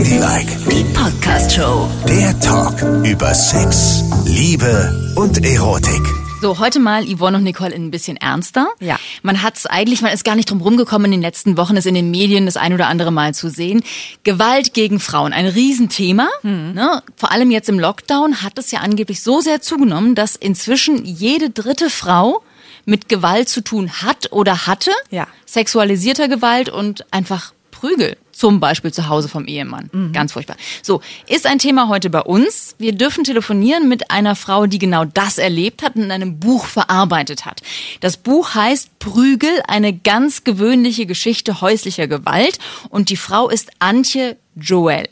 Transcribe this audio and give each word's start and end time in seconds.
Ladylike, 0.00 0.56
Die 0.70 0.84
Podcast-Show. 0.94 1.86
der 2.08 2.40
Talk 2.40 2.80
über 3.04 3.34
Sex, 3.34 4.02
Liebe 4.24 5.12
und 5.14 5.44
Erotik. 5.44 6.00
So, 6.40 6.58
heute 6.58 6.80
mal 6.80 7.04
Yvonne 7.04 7.36
und 7.36 7.42
Nicole 7.44 7.74
ein 7.74 7.90
bisschen 7.90 8.16
ernster. 8.16 8.68
Ja. 8.80 8.98
Man 9.22 9.42
hat 9.42 9.58
es 9.58 9.66
eigentlich, 9.66 10.00
man 10.00 10.10
ist 10.14 10.24
gar 10.24 10.36
nicht 10.36 10.48
drum 10.50 10.62
rumgekommen, 10.62 11.04
in 11.04 11.10
den 11.10 11.20
letzten 11.20 11.58
Wochen 11.58 11.76
es 11.76 11.84
in 11.84 11.94
den 11.94 12.10
Medien 12.10 12.46
das 12.46 12.56
ein 12.56 12.72
oder 12.72 12.86
andere 12.86 13.10
Mal 13.10 13.34
zu 13.34 13.50
sehen. 13.50 13.82
Gewalt 14.24 14.72
gegen 14.72 15.00
Frauen, 15.00 15.34
ein 15.34 15.44
Riesenthema. 15.46 16.30
Ne? 16.42 17.02
Vor 17.16 17.30
allem 17.30 17.50
jetzt 17.50 17.68
im 17.68 17.78
Lockdown 17.78 18.40
hat 18.42 18.56
es 18.58 18.70
ja 18.70 18.80
angeblich 18.80 19.22
so 19.22 19.42
sehr 19.42 19.60
zugenommen, 19.60 20.14
dass 20.14 20.34
inzwischen 20.34 21.04
jede 21.04 21.50
dritte 21.50 21.90
Frau 21.90 22.42
mit 22.86 23.10
Gewalt 23.10 23.50
zu 23.50 23.60
tun 23.60 23.90
hat 24.00 24.32
oder 24.32 24.66
hatte. 24.66 24.92
Ja. 25.10 25.26
Sexualisierter 25.44 26.28
Gewalt 26.28 26.70
und 26.70 27.04
einfach 27.12 27.52
Prügel. 27.70 28.16
Zum 28.40 28.58
Beispiel 28.58 28.90
zu 28.90 29.10
Hause 29.10 29.28
vom 29.28 29.44
Ehemann. 29.44 29.90
Ganz 30.14 30.32
furchtbar. 30.32 30.56
So, 30.80 31.02
ist 31.28 31.46
ein 31.46 31.58
Thema 31.58 31.88
heute 31.88 32.08
bei 32.08 32.22
uns. 32.22 32.74
Wir 32.78 32.92
dürfen 32.92 33.22
telefonieren 33.22 33.86
mit 33.86 34.10
einer 34.10 34.34
Frau, 34.34 34.64
die 34.64 34.78
genau 34.78 35.04
das 35.04 35.36
erlebt 35.36 35.82
hat 35.82 35.94
und 35.96 36.04
in 36.04 36.10
einem 36.10 36.40
Buch 36.40 36.64
verarbeitet 36.64 37.44
hat. 37.44 37.60
Das 38.00 38.16
Buch 38.16 38.54
heißt 38.54 38.98
Prügel, 38.98 39.50
eine 39.68 39.92
ganz 39.92 40.42
gewöhnliche 40.42 41.04
Geschichte 41.04 41.60
häuslicher 41.60 42.08
Gewalt. 42.08 42.58
Und 42.88 43.10
die 43.10 43.18
Frau 43.18 43.50
ist 43.50 43.72
Antje 43.78 44.38
Joel. 44.56 45.10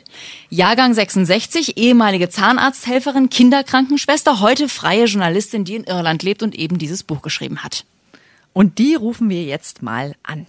Jahrgang 0.49 0.95
66, 0.95 1.77
ehemalige 1.77 2.31
Zahnarzthelferin, 2.31 3.29
Kinderkrankenschwester, 3.29 4.41
heute 4.41 4.71
freie 4.71 5.05
Journalistin, 5.05 5.65
die 5.65 5.75
in 5.75 5.85
Irland 5.85 6.23
lebt 6.23 6.43
und 6.43 6.55
eben 6.55 6.79
dieses 6.79 7.03
Buch 7.03 7.21
geschrieben 7.21 7.63
hat. 7.63 7.85
Und 8.55 8.79
die 8.79 8.95
rufen 8.95 9.29
wir 9.29 9.43
jetzt 9.43 9.83
mal 9.83 10.15
an. 10.23 10.47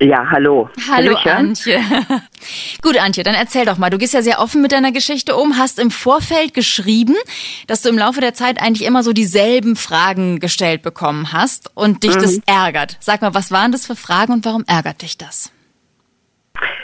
Ja, 0.00 0.28
hallo. 0.28 0.68
Hallo. 0.90 1.16
Antje. 1.24 1.78
Gut, 2.82 2.98
Antje, 2.98 3.22
dann 3.22 3.34
erzähl 3.34 3.64
doch 3.64 3.78
mal. 3.78 3.90
Du 3.90 3.98
gehst 3.98 4.12
ja 4.12 4.22
sehr 4.22 4.40
offen 4.40 4.60
mit 4.60 4.72
deiner 4.72 4.90
Geschichte 4.90 5.36
um, 5.36 5.56
hast 5.56 5.78
im 5.78 5.90
Vorfeld 5.90 6.52
geschrieben, 6.52 7.14
dass 7.68 7.82
du 7.82 7.90
im 7.90 7.98
Laufe 7.98 8.20
der 8.20 8.34
Zeit 8.34 8.60
eigentlich 8.60 8.86
immer 8.86 9.04
so 9.04 9.12
dieselben 9.12 9.76
Fragen 9.76 10.40
gestellt 10.40 10.82
bekommen 10.82 11.32
hast 11.32 11.70
und 11.74 12.02
dich 12.02 12.14
das 12.16 12.40
ärgert. 12.46 12.96
Sag 13.00 13.22
mal, 13.22 13.34
was 13.34 13.52
waren 13.52 13.70
das 13.70 13.86
für 13.86 13.94
Fragen 13.94 14.32
und 14.32 14.44
warum 14.44 14.64
ärgert 14.66 15.02
dich 15.02 15.16
das? 15.16 15.52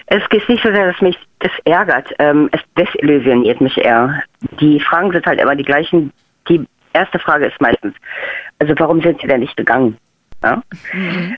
Es 0.07 0.29
geht 0.29 0.49
nicht 0.49 0.63
so 0.63 0.73
sehr, 0.73 0.93
dass 0.93 1.01
mich 1.01 1.17
das 1.41 1.53
ärgert. 1.65 2.13
Ähm, 2.19 2.49
es 2.53 2.61
desillusioniert 2.77 3.61
mich 3.61 3.77
eher. 3.77 4.23
Die 4.61 4.81
Fragen 4.81 5.13
sind 5.13 5.27
halt 5.27 5.41
immer 5.41 5.57
die 5.57 5.65
gleichen. 5.65 6.13
Die 6.49 6.65
erste 6.93 7.19
Frage 7.19 7.47
ist 7.47 7.61
meistens, 7.61 7.95
also 8.59 8.75
warum 8.79 9.01
sind 9.03 9.21
Sie 9.21 9.27
denn 9.27 9.41
nicht 9.41 9.57
gegangen? 9.57 9.97
Ja? 10.43 10.63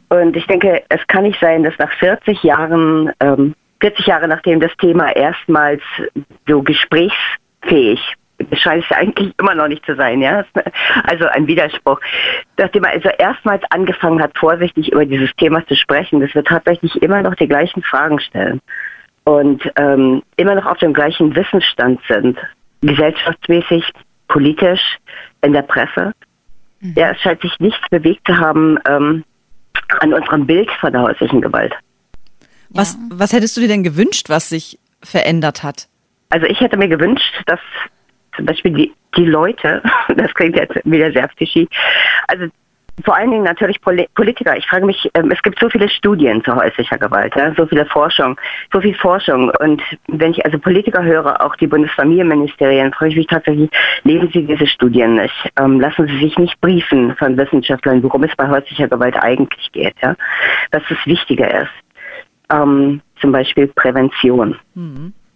Und 0.08 0.36
ich 0.36 0.47
denke, 0.47 0.83
es 0.89 1.06
kann 1.08 1.25
nicht 1.25 1.41
sein, 1.41 1.62
dass 1.64 1.77
nach 1.78 1.92
40 1.92 2.42
Jahren, 2.42 3.11
ähm, 3.20 3.55
40 3.81 4.06
Jahre 4.06 4.28
nachdem 4.28 4.61
das 4.61 4.75
Thema 4.78 5.14
erstmals 5.14 5.83
so 6.47 6.62
gesprächsfähig 6.62 8.00
das 8.50 8.59
scheint 8.59 8.84
es 8.84 8.91
ja 8.91 8.97
eigentlich 8.98 9.33
immer 9.39 9.55
noch 9.55 9.69
nicht 9.69 9.84
zu 9.84 9.94
sein, 9.94 10.20
ja. 10.20 10.44
Also 11.05 11.27
ein 11.27 11.47
Widerspruch. 11.47 12.00
Nachdem 12.59 12.84
er 12.84 12.92
also 12.92 13.09
erstmals 13.11 13.62
angefangen 13.70 14.22
hat, 14.22 14.36
vorsichtig 14.36 14.92
über 14.92 15.05
dieses 15.05 15.31
Thema 15.37 15.66
zu 15.66 15.77
sprechen, 15.77 16.20
dass 16.20 16.34
wir 16.34 16.44
tatsächlich 16.44 17.00
immer 17.03 17.22
noch 17.22 17.34
die 17.34 17.48
gleichen 17.48 17.83
Fragen 17.83 18.20
stellen 18.20 18.61
und 19.25 19.62
ähm, 19.77 20.22
immer 20.37 20.55
noch 20.55 20.66
auf 20.66 20.78
dem 20.78 20.92
gleichen 20.92 21.34
Wissensstand 21.34 22.00
sind, 22.09 22.39
gesellschaftsmäßig, 22.81 23.84
politisch, 24.28 24.98
in 25.42 25.53
der 25.53 25.62
Presse. 25.62 26.12
Ja, 26.83 27.12
es 27.12 27.20
scheint 27.20 27.41
sich 27.41 27.58
nichts 27.61 27.88
bewegt 27.91 28.27
zu 28.27 28.36
haben 28.36 28.78
ähm, 28.88 29.25
an 30.00 30.12
unserem 30.12 30.47
Bild 30.47 30.70
von 30.80 30.92
der 30.92 31.02
häuslichen 31.02 31.41
Gewalt. 31.41 31.75
Was, 32.70 32.98
was 33.11 33.33
hättest 33.33 33.56
du 33.56 33.61
dir 33.61 33.69
denn 33.69 33.83
gewünscht, 33.83 34.28
was 34.28 34.48
sich 34.48 34.78
verändert 35.03 35.62
hat? 35.62 35.88
Also 36.31 36.47
ich 36.47 36.60
hätte 36.60 36.76
mir 36.76 36.88
gewünscht, 36.88 37.42
dass 37.47 37.60
zum 38.34 38.47
Beispiel 38.47 38.72
die, 38.72 38.92
die 39.16 39.26
Leute, 39.26 39.82
das 40.16 40.32
klingt 40.34 40.56
jetzt 40.56 40.75
wieder 40.84 41.12
sehr 41.12 41.28
fishy, 41.37 41.69
also 42.28 42.47
vor 43.04 43.16
allen 43.16 43.30
Dingen 43.30 43.44
natürlich 43.44 43.80
Poli 43.80 44.06
Politiker. 44.14 44.56
Ich 44.56 44.66
frage 44.66 44.84
mich, 44.84 45.10
ähm, 45.14 45.30
es 45.30 45.42
gibt 45.42 45.58
so 45.58 45.69
viele 45.69 45.88
Studien 45.88 46.44
zu 46.44 46.54
häuslicher 46.54 46.98
Gewalt, 46.98 47.34
ja, 47.36 47.53
so 47.54 47.66
viele 47.66 47.86
Forschung, 47.86 48.38
so 48.72 48.80
viel 48.80 48.94
Forschung. 48.94 49.50
Und 49.60 49.82
wenn 50.08 50.32
ich 50.32 50.44
also 50.44 50.58
Politiker 50.58 51.03
höre, 51.03 51.41
auch 51.44 51.56
die 51.56 51.66
Bundesfamilienministerien, 51.66 52.92
frage 52.92 53.12
ich 53.12 53.16
mich 53.16 53.26
tatsächlich, 53.26 53.70
lesen 54.04 54.30
Sie 54.32 54.47
diese 54.47 54.66
Studien 54.66 55.14
nicht? 55.14 55.34
Ähm, 55.58 55.80
lassen 55.80 56.06
Sie 56.06 56.19
sich 56.19 56.38
nicht 56.38 56.60
briefen 56.60 57.16
von 57.16 57.36
Wissenschaftlern, 57.36 58.03
worum 58.03 58.25
es 58.25 58.36
bei 58.36 58.48
häuslicher 58.48 58.88
Gewalt 58.88 59.16
eigentlich 59.16 59.72
geht, 59.72 59.94
ja? 60.03 60.14
Was 60.70 60.82
das 60.88 60.98
Wichtiger 61.06 61.62
ist. 61.62 61.72
Ähm, 62.53 63.00
zum 63.20 63.32
Beispiel 63.32 63.69
Prävention. 63.69 64.56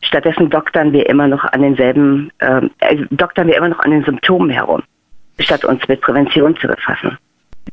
Stattdessen 0.03 0.51
doktern 0.51 0.93
wir 0.93 1.09
immer 1.09 1.27
noch 1.27 1.43
an 1.45 1.63
denselben, 1.63 2.31
äh, 2.39 2.61
doktern 3.11 3.49
wir 3.49 3.57
immer 3.57 3.71
noch 3.71 3.81
an 3.81 3.91
den 3.91 4.05
Symptomen 4.05 4.51
herum, 4.51 4.83
statt 5.41 5.65
uns 5.65 5.87
mit 5.89 6.01
Prävention 6.03 6.55
zu 6.57 6.69
befassen. 6.69 7.17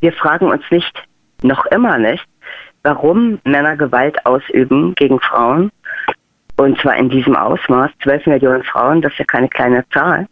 Wir 0.03 0.11
fragen 0.11 0.47
uns 0.47 0.63
nicht, 0.69 1.01
noch 1.43 1.65
immer 1.67 1.97
nicht, 1.97 2.25
warum 2.83 3.39
Männer 3.45 3.77
Gewalt 3.77 4.25
ausüben 4.25 4.93
gegen 4.95 5.17
Frauen. 5.21 5.71
Und 6.57 6.77
zwar 6.81 6.97
in 6.97 7.07
diesem 7.07 7.37
Ausmaß, 7.37 7.89
12 8.03 8.27
Millionen 8.27 8.63
Frauen, 8.63 9.01
das 9.01 9.13
ist 9.13 9.19
ja 9.19 9.25
keine 9.25 9.47
kleine 9.47 9.87
Zahl. 9.91 10.27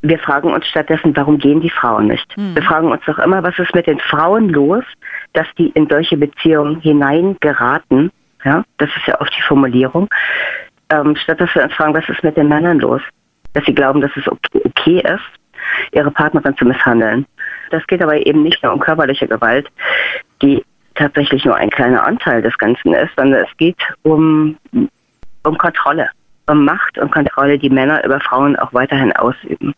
Wir 0.00 0.18
fragen 0.18 0.52
uns 0.52 0.66
stattdessen, 0.66 1.14
warum 1.14 1.38
gehen 1.38 1.60
die 1.60 1.70
Frauen 1.70 2.08
nicht? 2.08 2.36
Wir 2.56 2.64
fragen 2.64 2.90
uns 2.90 3.04
doch 3.06 3.20
immer, 3.20 3.44
was 3.44 3.56
ist 3.60 3.76
mit 3.76 3.86
den 3.86 4.00
Frauen 4.00 4.48
los, 4.48 4.82
dass 5.34 5.46
die 5.56 5.68
in 5.68 5.88
solche 5.88 6.16
Beziehungen 6.16 6.80
hineingeraten. 6.80 8.10
Ja, 8.44 8.64
das 8.78 8.90
ist 8.96 9.06
ja 9.06 9.20
oft 9.20 9.32
die 9.38 9.42
Formulierung. 9.42 10.08
Ähm, 10.88 11.14
statt 11.14 11.40
dass 11.40 11.54
wir 11.54 11.62
uns 11.62 11.74
fragen, 11.74 11.94
was 11.94 12.08
ist 12.08 12.24
mit 12.24 12.36
den 12.36 12.48
Männern 12.48 12.80
los? 12.80 13.02
Dass 13.52 13.64
sie 13.66 13.74
glauben, 13.74 14.00
dass 14.00 14.10
es 14.16 14.26
okay, 14.26 14.62
okay 14.64 14.98
ist, 14.98 15.92
ihre 15.92 16.10
Partnerin 16.10 16.56
zu 16.56 16.64
misshandeln. 16.64 17.24
Das 17.72 17.86
geht 17.86 18.02
aber 18.02 18.24
eben 18.26 18.42
nicht 18.42 18.62
nur 18.62 18.72
um 18.72 18.80
körperliche 18.80 19.26
Gewalt, 19.26 19.66
die 20.42 20.62
tatsächlich 20.94 21.44
nur 21.44 21.56
ein 21.56 21.70
kleiner 21.70 22.06
Anteil 22.06 22.42
des 22.42 22.56
Ganzen 22.58 22.94
ist, 22.94 23.10
sondern 23.16 23.44
es 23.44 23.56
geht 23.56 23.78
um, 24.02 24.56
um 25.42 25.58
Kontrolle, 25.58 26.10
um 26.46 26.64
Macht 26.64 26.98
und 26.98 27.10
Kontrolle, 27.10 27.58
die 27.58 27.70
Männer 27.70 28.04
über 28.04 28.20
Frauen 28.20 28.56
auch 28.56 28.72
weiterhin 28.72 29.12
ausüben. 29.14 29.74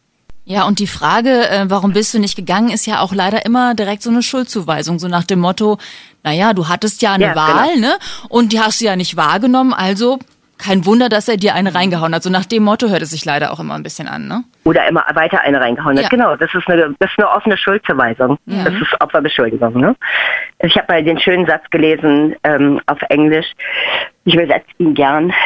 Ja, 0.46 0.66
und 0.66 0.78
die 0.78 0.86
Frage, 0.86 1.48
äh, 1.48 1.64
warum 1.68 1.94
bist 1.94 2.12
du 2.12 2.18
nicht 2.18 2.36
gegangen, 2.36 2.68
ist 2.68 2.84
ja 2.84 3.00
auch 3.00 3.14
leider 3.14 3.46
immer 3.46 3.74
direkt 3.74 4.02
so 4.02 4.10
eine 4.10 4.22
Schuldzuweisung, 4.22 4.98
so 4.98 5.08
nach 5.08 5.24
dem 5.24 5.38
Motto, 5.38 5.78
naja, 6.22 6.52
du 6.52 6.68
hattest 6.68 7.00
ja 7.00 7.12
eine 7.12 7.26
Ja, 7.26 7.36
Wahl, 7.36 7.68
genau. 7.74 7.88
ne? 7.88 7.98
Und 8.28 8.52
die 8.52 8.60
hast 8.60 8.80
du 8.82 8.84
ja 8.84 8.94
nicht 8.94 9.16
wahrgenommen, 9.16 9.72
also 9.72 10.18
kein 10.64 10.86
Wunder, 10.86 11.08
dass 11.08 11.28
er 11.28 11.36
dir 11.36 11.54
eine 11.54 11.74
reingehauen 11.74 12.14
hat. 12.14 12.22
So 12.22 12.30
nach 12.30 12.46
dem 12.46 12.62
Motto 12.62 12.88
hört 12.88 13.02
es 13.02 13.10
sich 13.10 13.24
leider 13.24 13.52
auch 13.52 13.60
immer 13.60 13.74
ein 13.74 13.82
bisschen 13.82 14.08
an, 14.08 14.28
ne? 14.28 14.44
Oder 14.64 14.88
immer 14.88 15.04
weiter 15.14 15.40
eine 15.42 15.60
reingehauen 15.60 15.96
hat. 15.96 16.04
Ja. 16.04 16.08
Genau, 16.08 16.36
das 16.36 16.54
ist 16.54 16.66
eine, 16.68 16.94
das 16.98 17.10
ist 17.10 17.18
eine 17.18 17.28
offene 17.28 17.56
Schuldzuweisung. 17.56 18.38
Ja. 18.46 18.64
Das 18.64 18.74
ist 18.74 19.00
Opferbeschuldigung. 19.00 19.74
Ne? 19.78 19.94
Ich 20.60 20.74
habe 20.76 20.86
mal 20.92 21.04
den 21.04 21.18
schönen 21.18 21.46
Satz 21.46 21.62
gelesen 21.70 22.34
ähm, 22.44 22.80
auf 22.86 22.98
Englisch. 23.10 23.46
Ich 24.24 24.34
übersetze 24.34 24.68
ihn 24.78 24.94
gern. 24.94 25.32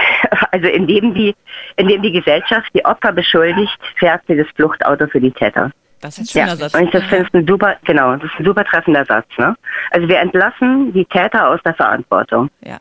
Also 0.51 0.67
indem 0.67 1.15
die, 1.15 1.35
indem 1.77 2.01
die 2.03 2.11
Gesellschaft 2.11 2.69
die 2.75 2.85
Opfer 2.85 3.13
beschuldigt, 3.13 3.79
fährt 3.97 4.23
sie 4.27 4.37
das 4.37 4.47
Fluchtauto 4.57 5.07
für 5.07 5.21
die 5.21 5.31
Täter. 5.31 5.71
Das 6.01 6.19
ist 6.19 6.35
ein 6.35 6.41
schöner 6.43 6.53
Ja, 6.53 6.57
Satz. 6.57 6.75
und 6.75 6.85
ich 6.85 6.91
das 6.91 7.05
finde 7.05 7.27
ich 7.29 7.35
ein 7.35 7.47
super, 7.47 7.77
genau, 7.85 8.15
das 8.17 8.25
ist 8.25 8.39
ein 8.39 8.45
super 8.45 8.65
treffender 8.65 9.05
Satz. 9.05 9.27
Ne? 9.37 9.55
Also 9.91 10.09
wir 10.09 10.19
entlassen 10.19 10.93
die 10.93 11.05
Täter 11.05 11.49
aus 11.49 11.61
der 11.65 11.75
Verantwortung. 11.75 12.51
Ja. 12.63 12.79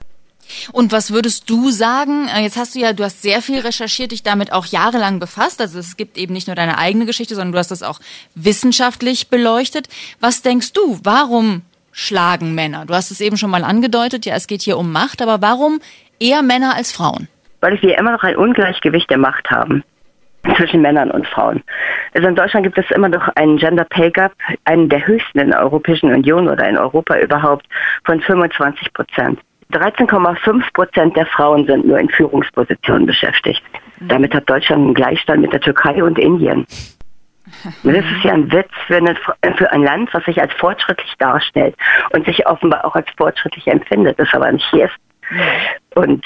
Und 0.72 0.91
was 0.91 1.12
würdest 1.12 1.50
du 1.50 1.69
sagen? 1.72 2.28
äh, 2.28 2.41
Jetzt 2.41 2.58
hast 2.58 2.75
du 2.75 2.80
ja, 2.80 2.94
du 2.94 3.03
hast 3.03 3.22
sehr 3.22 3.41
viel 3.41 3.59
recherchiert, 3.59 4.12
dich 4.12 4.24
damit 4.24 4.52
auch 4.53 4.66
jahrelang 4.66 5.19
befasst. 5.19 5.62
Also 5.62 5.80
es 5.80 5.97
gibt 5.97 6.18
eben 6.18 6.34
nicht 6.34 6.47
nur 6.47 6.56
deine 6.56 6.78
eigene 6.78 7.06
Geschichte, 7.06 7.35
sondern 7.35 7.53
du 7.53 7.59
hast 7.59 7.72
das 7.72 7.84
auch 7.84 8.00
wissenschaftlich 8.35 9.30
beleuchtet. 9.30 9.88
Was 10.19 10.41
denkst 10.41 10.73
du? 10.73 10.99
Warum 11.03 11.64
schlagen 11.91 12.55
Männer? 12.55 12.85
Du 12.85 12.94
hast 12.94 13.11
es 13.11 13.22
eben 13.22 13.38
schon 13.38 13.49
mal 13.49 13.64
angedeutet, 13.64 14.26
ja, 14.26 14.35
es 14.35 14.47
geht 14.47 14.61
hier 14.61 14.78
um 14.78 14.91
Macht, 14.91 15.22
aber 15.22 15.41
warum 15.41 15.79
eher 16.20 16.41
Männer 16.44 16.76
als 16.76 16.91
Frauen? 16.91 17.28
weil 17.61 17.82
wir 17.82 17.97
immer 17.97 18.11
noch 18.11 18.23
ein 18.23 18.35
Ungleichgewicht 18.35 19.09
der 19.09 19.17
Macht 19.17 19.49
haben 19.49 19.84
zwischen 20.55 20.82
Männern 20.82 21.11
und 21.11 21.28
Frauen. 21.28 21.64
Also 22.14 22.28
in 22.28 22.35
Deutschland 22.35 22.64
gibt 22.66 22.78
es 22.78 22.90
immer 22.91 23.09
noch 23.09 23.28
einen 23.35 23.58
Gender 23.58 23.84
Pay 23.84 24.11
Gap, 24.11 24.34
einen 24.66 24.90
der 24.90 25.05
höchsten 25.05 25.40
in 25.40 25.49
der 25.49 25.61
Europäischen 25.61 26.14
Union 26.14 26.47
oder 26.47 26.67
in 26.70 26.78
Europa 26.78 27.17
überhaupt, 27.17 27.66
von 28.05 28.22
25 28.22 28.94
Prozent. 28.94 29.40
13,5 29.72 30.73
Prozent 30.73 31.16
der 31.16 31.25
Frauen 31.25 31.66
sind 31.66 31.85
nur 31.85 31.99
in 31.99 32.09
Führungspositionen 32.09 33.05
beschäftigt. 33.05 33.61
Damit 33.99 34.34
hat 34.34 34.49
Deutschland 34.49 34.84
einen 34.84 34.93
Gleichstand 34.93 35.41
mit 35.41 35.52
der 35.52 35.61
Türkei 35.61 36.03
und 36.03 36.17
Indien. 36.17 36.66
Das 37.84 38.03
ist 38.03 38.23
ja 38.23 38.34
ein 38.34 38.52
Witz 38.52 38.69
für, 38.87 38.97
eine, 38.97 39.16
für 39.55 39.72
ein 39.72 39.81
Land, 39.81 40.14
was 40.14 40.23
sich 40.25 40.41
als 40.41 40.52
fortschrittlich 40.55 41.14
darstellt 41.17 41.75
und 42.11 42.25
sich 42.25 42.46
offenbar 42.46 42.84
auch 42.84 42.93
als 42.93 43.08
fortschrittlich 43.16 43.67
empfindet, 43.67 44.19
das 44.19 44.28
aber 44.34 44.52
nicht 44.52 44.73
ist. 44.73 44.93
Und 45.96 46.25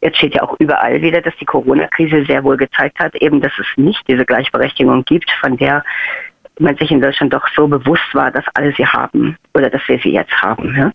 jetzt 0.00 0.18
steht 0.18 0.34
ja 0.34 0.42
auch 0.42 0.54
überall 0.58 1.00
wieder, 1.00 1.20
dass 1.20 1.34
die 1.36 1.44
Corona-Krise 1.44 2.24
sehr 2.26 2.44
wohl 2.44 2.56
gezeigt 2.56 2.98
hat, 2.98 3.14
eben, 3.16 3.40
dass 3.40 3.52
es 3.58 3.66
nicht 3.76 4.06
diese 4.06 4.24
Gleichberechtigung 4.24 5.04
gibt, 5.04 5.30
von 5.40 5.56
der 5.56 5.84
man 6.58 6.76
sich 6.76 6.90
in 6.90 7.00
Deutschland 7.00 7.32
doch 7.32 7.46
so 7.56 7.66
bewusst 7.66 8.14
war, 8.14 8.30
dass 8.30 8.44
alle 8.54 8.74
sie 8.76 8.86
haben 8.86 9.36
oder 9.54 9.70
dass 9.70 9.82
wir 9.86 9.98
sie 9.98 10.10
jetzt 10.10 10.32
haben. 10.42 10.74
Ja? 10.76 10.92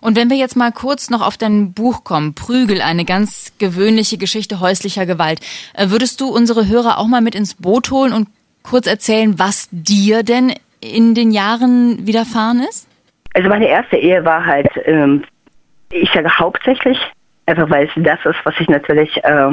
Und 0.00 0.16
wenn 0.16 0.30
wir 0.30 0.36
jetzt 0.36 0.56
mal 0.56 0.72
kurz 0.72 1.10
noch 1.10 1.26
auf 1.26 1.36
dein 1.36 1.72
Buch 1.72 2.04
kommen, 2.04 2.34
Prügel, 2.34 2.80
eine 2.82 3.04
ganz 3.04 3.52
gewöhnliche 3.58 4.18
Geschichte 4.18 4.60
häuslicher 4.60 5.06
Gewalt, 5.06 5.40
äh, 5.74 5.88
würdest 5.90 6.20
du 6.20 6.28
unsere 6.28 6.68
Hörer 6.68 6.98
auch 6.98 7.08
mal 7.08 7.20
mit 7.20 7.34
ins 7.34 7.54
Boot 7.54 7.90
holen 7.90 8.12
und 8.12 8.28
kurz 8.62 8.86
erzählen, 8.86 9.38
was 9.38 9.68
dir 9.72 10.22
denn 10.22 10.54
in 10.80 11.14
den 11.14 11.30
Jahren 11.30 12.06
widerfahren 12.06 12.60
ist? 12.60 12.88
Also 13.34 13.48
meine 13.48 13.68
erste 13.68 13.96
Ehe 13.96 14.24
war 14.24 14.44
halt, 14.44 14.68
ähm, 14.84 15.24
ich 15.90 16.10
sage 16.12 16.38
hauptsächlich, 16.38 16.98
einfach 17.46 17.70
weil 17.70 17.86
es 17.86 17.92
das 17.96 18.18
ist, 18.24 18.38
was 18.44 18.54
ich 18.58 18.68
natürlich, 18.68 19.16
äh, 19.24 19.50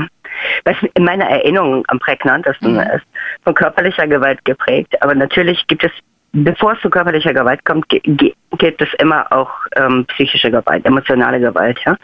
was 0.66 0.76
in 0.94 1.04
meiner 1.04 1.30
Erinnerung 1.30 1.84
am 1.88 2.00
prägnantesten 2.00 2.74
mhm. 2.74 2.80
ist, 2.80 3.06
von 3.44 3.54
körperlicher 3.54 4.08
Gewalt 4.08 4.44
geprägt. 4.46 5.02
Aber 5.02 5.16
natürlich 5.16 5.66
gibt 5.68 5.84
es, 5.84 5.92
bevor 6.32 6.74
es 6.74 6.82
zu 6.82 6.90
körperlicher 6.90 7.34
Gewalt 7.34 7.64
kommt, 7.66 7.88
gibt 7.90 8.82
es 8.82 8.94
immer 9.00 9.32
auch 9.32 9.52
ähm, 9.76 10.06
psychische 10.08 10.52
Gewalt, 10.52 10.86
emotionale 10.86 11.40
Gewalt. 11.40 11.80
Ja, 11.86 11.96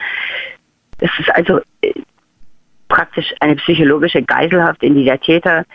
es 1.00 1.12
ist 1.20 1.30
also 1.36 1.60
äh, 1.82 1.94
praktisch 2.88 3.34
eine 3.40 3.56
psychologische 3.56 4.22
Geiselhaft, 4.22 4.84
in 4.84 4.96
die 4.96 5.06
der 5.06 5.20
Täter 5.20 5.66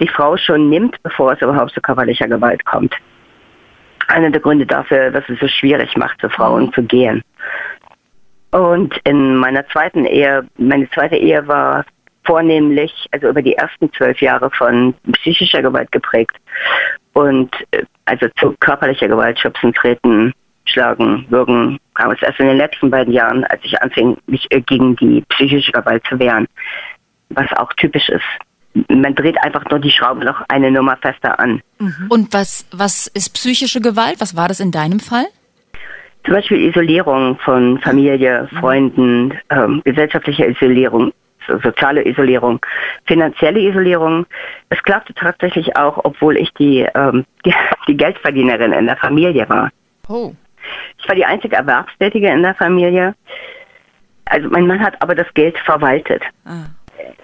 die 0.00 0.08
Frau 0.08 0.36
schon 0.36 0.68
nimmt, 0.68 1.02
bevor 1.02 1.32
es 1.32 1.42
überhaupt 1.42 1.72
zu 1.72 1.80
körperlicher 1.80 2.28
Gewalt 2.28 2.64
kommt. 2.64 2.94
Einer 4.06 4.30
der 4.30 4.40
Gründe 4.40 4.64
dafür, 4.64 5.10
dass 5.10 5.28
es 5.28 5.38
so 5.40 5.48
schwierig 5.48 5.96
macht, 5.96 6.20
zu 6.20 6.30
Frauen 6.30 6.66
mhm. 6.66 6.72
zu 6.72 6.82
gehen. 6.82 7.22
Und 8.50 8.98
in 9.04 9.36
meiner 9.36 9.66
zweiten 9.68 10.04
Ehe, 10.04 10.46
meine 10.56 10.88
zweite 10.90 11.16
Ehe 11.16 11.46
war 11.46 11.84
vornehmlich, 12.24 12.92
also 13.12 13.28
über 13.28 13.42
die 13.42 13.54
ersten 13.54 13.92
zwölf 13.92 14.20
Jahre 14.20 14.50
von 14.50 14.94
psychischer 15.12 15.62
Gewalt 15.62 15.90
geprägt. 15.92 16.36
Und 17.12 17.54
äh, 17.70 17.84
also 18.04 18.26
zu 18.38 18.54
körperlicher 18.60 19.08
Gewalt, 19.08 19.38
schubsen, 19.38 19.72
treten, 19.72 20.32
schlagen, 20.66 21.26
würgen, 21.30 21.78
kam 21.94 22.10
es 22.10 22.22
erst 22.22 22.40
in 22.40 22.46
den 22.46 22.58
letzten 22.58 22.90
beiden 22.90 23.12
Jahren, 23.12 23.44
als 23.44 23.62
ich 23.64 23.80
anfing, 23.80 24.16
mich 24.26 24.46
äh, 24.50 24.60
gegen 24.60 24.96
die 24.96 25.22
psychische 25.30 25.72
Gewalt 25.72 26.04
zu 26.08 26.18
wehren. 26.18 26.46
Was 27.30 27.50
auch 27.56 27.72
typisch 27.74 28.08
ist 28.08 28.24
man 28.88 29.14
dreht 29.14 29.42
einfach 29.42 29.64
nur 29.70 29.80
die 29.80 29.90
Schraube 29.90 30.24
noch 30.24 30.42
eine 30.48 30.70
Nummer 30.70 30.96
fester 30.96 31.38
an. 31.38 31.62
Mhm. 31.78 32.06
Und 32.08 32.32
was, 32.32 32.66
was 32.70 33.06
ist 33.08 33.30
psychische 33.34 33.80
Gewalt? 33.80 34.20
Was 34.20 34.36
war 34.36 34.48
das 34.48 34.60
in 34.60 34.70
deinem 34.70 35.00
Fall? 35.00 35.26
Zum 36.24 36.34
Beispiel 36.34 36.68
Isolierung 36.68 37.38
von 37.38 37.78
Familie, 37.80 38.48
Freunden, 38.60 39.32
ähm, 39.50 39.80
gesellschaftliche 39.84 40.46
Isolierung, 40.46 41.12
soziale 41.62 42.06
Isolierung, 42.06 42.60
finanzielle 43.06 43.60
Isolierung. 43.60 44.26
Es 44.68 44.82
klappte 44.82 45.14
tatsächlich 45.14 45.76
auch, 45.76 46.04
obwohl 46.04 46.36
ich 46.36 46.52
die, 46.54 46.86
ähm, 46.94 47.24
die, 47.44 47.54
die, 47.88 47.96
Geldverdienerin 47.96 48.72
in 48.72 48.86
der 48.86 48.96
Familie 48.96 49.48
war. 49.48 49.70
Oh. 50.08 50.32
Ich 50.98 51.08
war 51.08 51.14
die 51.14 51.24
einzige 51.24 51.56
Erwerbstätige 51.56 52.28
in 52.28 52.42
der 52.42 52.54
Familie. 52.54 53.14
Also 54.26 54.48
mein 54.50 54.66
Mann 54.66 54.80
hat 54.80 55.00
aber 55.00 55.14
das 55.14 55.32
Geld 55.34 55.56
verwaltet. 55.58 56.22
Ah. 56.44 56.66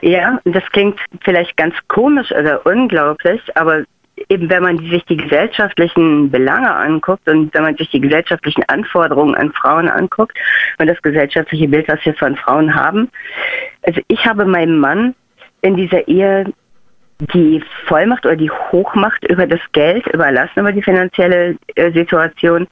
Ja, 0.00 0.40
das 0.44 0.64
klingt 0.72 0.98
vielleicht 1.22 1.56
ganz 1.56 1.74
komisch 1.88 2.30
oder 2.32 2.64
unglaublich, 2.64 3.40
aber 3.54 3.84
eben 4.28 4.48
wenn 4.48 4.62
man 4.62 4.78
sich 4.78 5.04
die 5.06 5.16
gesellschaftlichen 5.16 6.30
Belange 6.30 6.74
anguckt 6.74 7.28
und 7.28 7.52
wenn 7.54 7.62
man 7.62 7.76
sich 7.76 7.90
die 7.90 8.00
gesellschaftlichen 8.00 8.62
Anforderungen 8.68 9.34
an 9.34 9.52
Frauen 9.52 9.88
anguckt 9.88 10.36
und 10.78 10.86
das 10.86 11.00
gesellschaftliche 11.02 11.68
Bild, 11.68 11.88
was 11.88 12.04
wir 12.04 12.14
von 12.14 12.36
Frauen 12.36 12.74
haben. 12.74 13.10
Also 13.82 14.00
ich 14.08 14.24
habe 14.24 14.44
meinem 14.44 14.78
Mann 14.78 15.14
in 15.62 15.76
dieser 15.76 16.06
Ehe 16.08 16.52
die 17.32 17.62
Vollmacht 17.86 18.26
oder 18.26 18.36
die 18.36 18.50
Hochmacht 18.50 19.24
über 19.24 19.46
das 19.46 19.60
Geld 19.72 20.06
überlassen, 20.08 20.60
über 20.60 20.72
die 20.72 20.82
finanzielle 20.82 21.56
äh, 21.74 21.92
Situation, 21.92 22.66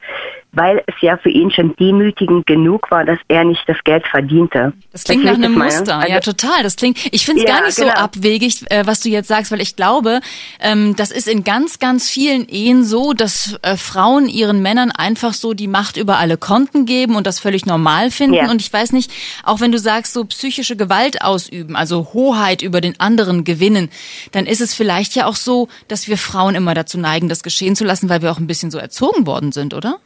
weil 0.53 0.83
es 0.87 0.95
ja 1.01 1.17
für 1.17 1.31
ihn 1.31 1.51
schon 1.51 1.75
demütigend 1.77 2.47
genug 2.47 2.91
war, 2.91 3.05
dass 3.05 3.19
er 3.29 3.45
nicht 3.45 3.63
das 3.67 3.79
Geld 3.85 4.07
verdiente. 4.07 4.75
Das 4.93 5.05
klingt 5.05 5.25
nach 5.25 5.33
einem 5.33 5.55
Muster, 5.55 5.97
also, 5.97 6.13
ja 6.13 6.21
total. 6.21 6.63
Das 6.63 6.77
klingt, 6.77 6.99
ich 7.11 7.25
finde 7.25 7.43
es 7.43 7.49
ja, 7.49 7.57
gar 7.57 7.67
nicht 7.67 7.77
genau. 7.77 7.89
so 7.89 7.97
abwegig, 7.97 8.71
äh, 8.71 8.87
was 8.87 9.01
du 9.01 9.09
jetzt 9.09 9.29
sagst, 9.29 9.51
weil 9.51 9.63
ich 9.63 9.77
glaube, 9.77 10.21
ähm, 10.61 10.95
das 10.97 11.11
ist 11.11 11.27
in 11.27 11.43
ganz, 11.43 11.79
ganz 11.79 12.11
vielen 12.11 12.47
Ehen 12.49 12.85
so, 12.85 13.15
dass 13.15 13.59
äh, 13.63 13.77
Frauen 13.77 14.29
ihren 14.29 14.61
Männern 14.61 14.91
einfach 14.91 15.33
so 15.33 15.55
die 15.55 15.69
Macht 15.69 15.97
über 15.97 16.19
alle 16.19 16.37
Konten 16.37 16.85
geben 16.85 17.17
und 17.17 17.27
das 17.27 17.41
völlig 17.41 17.65
normal 17.65 18.11
finden. 18.11 18.35
Ja. 18.35 18.51
Und 18.51 18.61
ich 18.61 18.71
weiß 18.71 18.93
nicht, 18.93 19.11
auch 19.45 19.61
wenn 19.61 19.73
du 19.73 19.79
sagst, 19.79 20.13
so 20.13 20.27
psychische 20.27 20.77
Gewalt 20.77 21.23
ausüben, 21.23 21.77
also 21.77 22.11
Hoheit 22.13 22.61
über 22.61 22.83
den 22.83 23.01
anderen 23.01 23.45
gewinnen, 23.45 23.89
dann 24.33 24.45
ist 24.45 24.61
es 24.61 24.75
vielleicht 24.75 25.15
ja 25.15 25.27
auch 25.27 25.37
so, 25.37 25.69
dass 25.89 26.09
wir 26.09 26.19
Frauen 26.19 26.55
immer 26.55 26.75
dazu 26.75 26.99
neigen, 26.99 27.31
das 27.31 27.43
geschehen 27.43 27.75
zu 27.75 27.85
lassen, 27.85 28.11
weil 28.11 28.21
wir 28.21 28.31
auch 28.31 28.39
ein 28.39 28.47
bisschen 28.47 28.71
so 28.71 28.77
erzogen 28.77 29.27
worden 29.27 29.53
sind, 29.53 29.73
oder? 29.73 29.99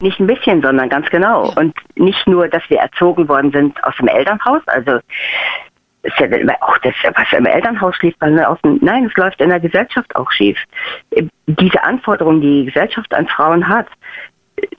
Nicht 0.00 0.20
ein 0.20 0.26
bisschen, 0.26 0.62
sondern 0.62 0.88
ganz 0.88 1.08
genau. 1.08 1.52
Und 1.56 1.74
nicht 1.94 2.26
nur, 2.26 2.48
dass 2.48 2.62
wir 2.68 2.78
erzogen 2.78 3.28
worden 3.28 3.50
sind 3.50 3.82
aus 3.84 3.96
dem 3.96 4.08
Elternhaus, 4.08 4.62
also 4.66 5.00
ist 6.02 6.18
ja 6.20 6.28
auch 6.60 6.78
das, 6.78 6.94
was 7.02 7.32
im 7.32 7.46
Elternhaus 7.46 7.96
schief, 7.96 8.14
aus 8.20 8.60
dem, 8.62 8.78
nein, 8.80 9.06
es 9.06 9.16
läuft 9.16 9.40
in 9.40 9.48
der 9.48 9.60
Gesellschaft 9.60 10.14
auch 10.14 10.30
schief. 10.30 10.58
Diese 11.46 11.82
Anforderungen, 11.82 12.40
die 12.40 12.60
die 12.60 12.66
Gesellschaft 12.66 13.12
an 13.12 13.26
Frauen 13.26 13.66
hat, 13.66 13.88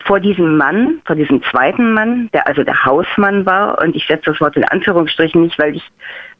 vor 0.05 0.19
diesem 0.19 0.57
Mann, 0.57 1.01
vor 1.05 1.15
diesem 1.15 1.43
zweiten 1.43 1.93
Mann, 1.93 2.29
der 2.33 2.47
also 2.47 2.63
der 2.63 2.85
Hausmann 2.85 3.45
war, 3.45 3.79
und 3.81 3.95
ich 3.95 4.07
setze 4.07 4.31
das 4.31 4.41
Wort 4.41 4.55
in 4.55 4.65
Anführungsstrichen 4.65 5.43
nicht, 5.43 5.59
weil 5.59 5.75
ich 5.75 5.83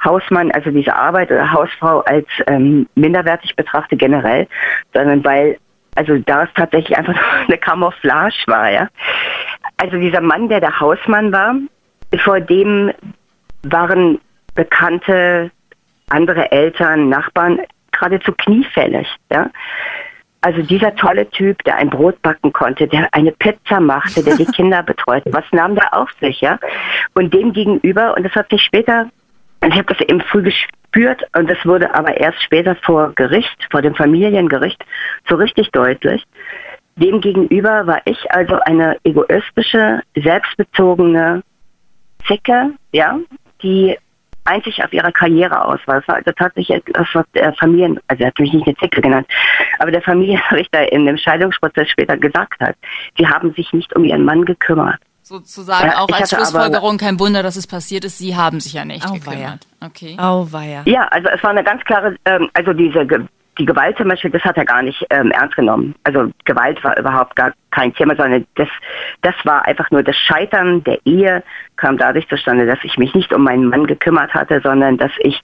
Hausmann, 0.03 0.51
also 0.51 0.71
diese 0.71 0.95
Arbeit 0.95 1.31
oder 1.31 1.51
Hausfrau 1.51 2.00
als 2.01 2.27
ähm, 2.47 2.88
minderwertig 2.95 3.56
betrachte 3.56 3.95
generell, 3.95 4.47
sondern 4.94 5.24
weil 5.24 5.57
also 5.98 6.18
da 6.20 6.44
es 6.44 6.50
tatsächlich 6.56 6.98
einfach 6.98 7.16
eine 7.48 7.58
Camouflage 7.58 8.44
war, 8.46 8.70
ja. 8.70 8.88
Also 9.78 9.98
dieser 9.98 10.22
Mann, 10.22 10.50
der 10.50 10.60
der 10.60 10.80
Hausmann 10.80 11.32
war, 11.32 11.56
vor 12.24 12.40
dem 12.40 12.92
waren 13.64 14.20
bekannte 14.56 15.52
andere 16.10 16.52
Eltern, 16.52 17.10
Nachbarn 17.10 17.60
geradezu 17.92 18.32
kniefällig, 18.34 19.08
ja. 19.32 19.50
Also 20.42 20.62
dieser 20.62 20.96
tolle 20.96 21.30
Typ, 21.32 21.64
der 21.64 21.78
ein 21.78 21.90
Brot 21.90 22.22
backen 22.22 22.54
konnte, 22.54 22.88
der 22.88 23.10
eine 23.12 23.32
Pizza 23.32 23.80
machte, 23.80 24.24
der 24.24 24.38
die 24.38 24.46
Kinder 24.56 24.84
betreute, 24.84 25.34
was 25.34 25.44
nahm 25.52 25.76
der 25.76 25.94
auf 25.94 26.10
sich, 26.22 26.42
ja? 26.42 26.60
Und 27.16 27.34
dem 27.34 27.54
gegenüber, 27.54 28.16
und 28.16 28.24
das 28.24 28.34
hat 28.34 28.50
sich 28.50 28.62
später, 28.62 29.10
ich 29.65 29.74
habe 29.74 29.94
das 29.94 30.01
eben 30.01 30.21
früh 30.21 30.44
gespürt 30.44 31.24
und 31.36 31.50
das 31.50 31.63
wurde 31.65 31.94
aber 31.94 32.18
erst 32.18 32.42
später 32.44 32.75
vor 32.75 33.13
Gericht, 33.15 33.68
vor 33.71 33.81
dem 33.81 33.95
Familiengericht, 33.95 34.83
so 35.27 35.36
richtig 35.36 35.71
deutlich. 35.71 36.24
Demgegenüber 36.95 37.86
war 37.86 38.01
ich 38.06 38.31
also 38.31 38.60
eine 38.65 38.98
egoistische, 39.03 40.01
selbstbezogene 40.15 41.43
Zicke, 42.25 42.72
ja, 42.91 43.20
die 43.62 43.98
einzig 44.46 44.84
auf 44.84 44.93
ihrer 44.93 45.12
Karriere 45.12 45.63
aus 45.63 45.79
war. 45.86 45.98
Das 46.00 46.08
war 46.08 46.15
also 46.15 46.32
tatsächlich 46.32 46.77
etwas, 46.77 47.08
was 47.13 47.25
der 47.36 47.53
Familien, 47.53 48.00
also 48.08 48.24
er 48.24 48.27
hat 48.27 48.39
mich 48.39 48.53
nicht 48.53 48.65
eine 48.65 48.77
Zicke 48.77 49.01
genannt, 49.01 49.27
aber 49.79 49.91
der 49.91 50.01
Familienrichter 50.01 50.91
in 50.91 51.05
dem 51.05 51.17
Scheidungsprozess 51.17 51.89
später 51.89 52.17
gesagt 52.17 52.60
hat, 52.62 52.75
sie 53.17 53.27
haben 53.27 53.53
sich 53.53 53.72
nicht 53.74 53.96
um 53.96 54.03
ihren 54.03 54.24
Mann 54.24 54.46
gekümmert 54.46 55.00
sozusagen 55.27 55.89
ja, 55.89 56.00
auch 56.00 56.10
als 56.10 56.29
Schlussfolgerung 56.29 56.98
kein 56.98 57.19
Wunder, 57.19 57.43
dass 57.43 57.55
es 57.55 57.67
passiert 57.67 58.05
ist. 58.05 58.17
Sie 58.17 58.36
haben 58.36 58.60
sich 58.60 58.74
ja 58.74 58.86
nicht 58.86 59.05
oh, 59.07 59.13
gekümmert. 59.13 59.67
Okay. 59.84 60.17
Oh, 60.19 60.48
weia. 60.50 60.84
Ja, 60.86 61.07
also 61.10 61.27
es 61.29 61.43
war 61.43 61.51
eine 61.51 61.63
ganz 61.63 61.84
klare, 61.84 62.15
ähm, 62.25 62.50
also 62.53 62.74
diese 62.74 63.05
die 63.57 63.65
Gewalt 63.65 63.98
zum 63.98 64.07
Beispiel, 64.07 64.31
das 64.31 64.43
hat 64.43 64.57
er 64.57 64.65
gar 64.65 64.84
nicht 64.84 65.03
ähm, 65.10 65.31
ernst 65.31 65.55
genommen. 65.55 65.96
Also 66.03 66.31
Gewalt 66.46 66.84
war 66.84 66.98
überhaupt 66.98 67.36
gar 67.36 67.53
kein 67.72 67.93
Thema, 67.93 68.15
sondern 68.15 68.46
das, 68.55 68.67
das 69.22 69.34
war 69.43 69.65
einfach 69.65 69.89
nur 69.91 70.03
das 70.03 70.15
Scheitern 70.15 70.84
der 70.84 71.00
Ehe 71.05 71.43
kam 71.75 71.98
dadurch 71.98 72.27
zustande, 72.27 72.65
dass 72.65 72.79
ich 72.84 72.98
mich 72.98 73.13
nicht 73.13 73.34
um 73.34 73.43
meinen 73.43 73.69
Mann 73.69 73.88
gekümmert 73.88 74.34
hatte, 74.34 74.62
sondern 74.63 74.98
dass 74.98 75.12
ich 75.19 75.41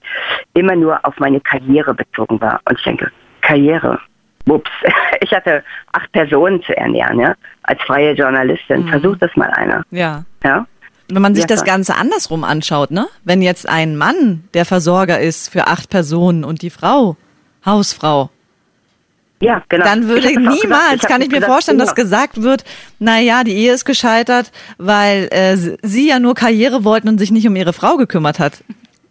immer 0.54 0.76
nur 0.76 1.04
auf 1.04 1.18
meine 1.18 1.40
Karriere 1.40 1.94
bezogen 1.94 2.40
war. 2.40 2.60
Und 2.68 2.78
ich 2.78 2.84
denke, 2.84 3.10
Karriere, 3.40 4.00
Ups, 4.46 4.70
ich 5.20 5.32
hatte 5.32 5.62
acht 5.92 6.10
Personen 6.12 6.62
zu 6.62 6.76
ernähren, 6.76 7.20
ja, 7.20 7.34
als 7.62 7.80
freie 7.82 8.12
Journalistin. 8.12 8.84
Mhm. 8.84 8.88
Versucht 8.88 9.22
das 9.22 9.34
mal 9.36 9.50
einer. 9.50 9.82
Ja. 9.90 10.24
Ja. 10.42 10.66
Wenn 11.08 11.22
man 11.22 11.34
sich 11.34 11.44
ja, 11.44 11.48
das 11.48 11.64
Ganze 11.64 11.96
andersrum 11.96 12.44
anschaut, 12.44 12.90
ne? 12.90 13.06
Wenn 13.24 13.42
jetzt 13.42 13.68
ein 13.68 13.96
Mann 13.96 14.44
der 14.54 14.64
Versorger 14.64 15.20
ist 15.20 15.52
für 15.52 15.66
acht 15.66 15.90
Personen 15.90 16.44
und 16.44 16.62
die 16.62 16.70
Frau 16.70 17.16
Hausfrau. 17.64 18.30
Ja, 19.40 19.62
genau. 19.68 19.84
Dann 19.84 20.08
würde 20.08 20.30
ich 20.30 20.38
niemals, 20.38 20.60
gesagt, 20.62 20.94
ich 20.94 21.02
kann 21.02 21.20
ich 21.20 21.28
mir 21.28 21.34
gesagt, 21.34 21.52
vorstellen, 21.52 21.78
dass 21.78 21.94
genau. 21.94 22.04
gesagt 22.04 22.42
wird, 22.42 22.64
na 22.98 23.18
ja, 23.20 23.44
die 23.44 23.52
Ehe 23.52 23.72
ist 23.72 23.84
gescheitert, 23.84 24.52
weil 24.78 25.28
äh, 25.30 25.56
sie 25.56 26.08
ja 26.08 26.18
nur 26.18 26.34
Karriere 26.34 26.84
wollten 26.84 27.08
und 27.08 27.18
sich 27.18 27.30
nicht 27.30 27.46
um 27.46 27.56
ihre 27.56 27.72
Frau 27.72 27.96
gekümmert 27.96 28.38
hat. 28.38 28.64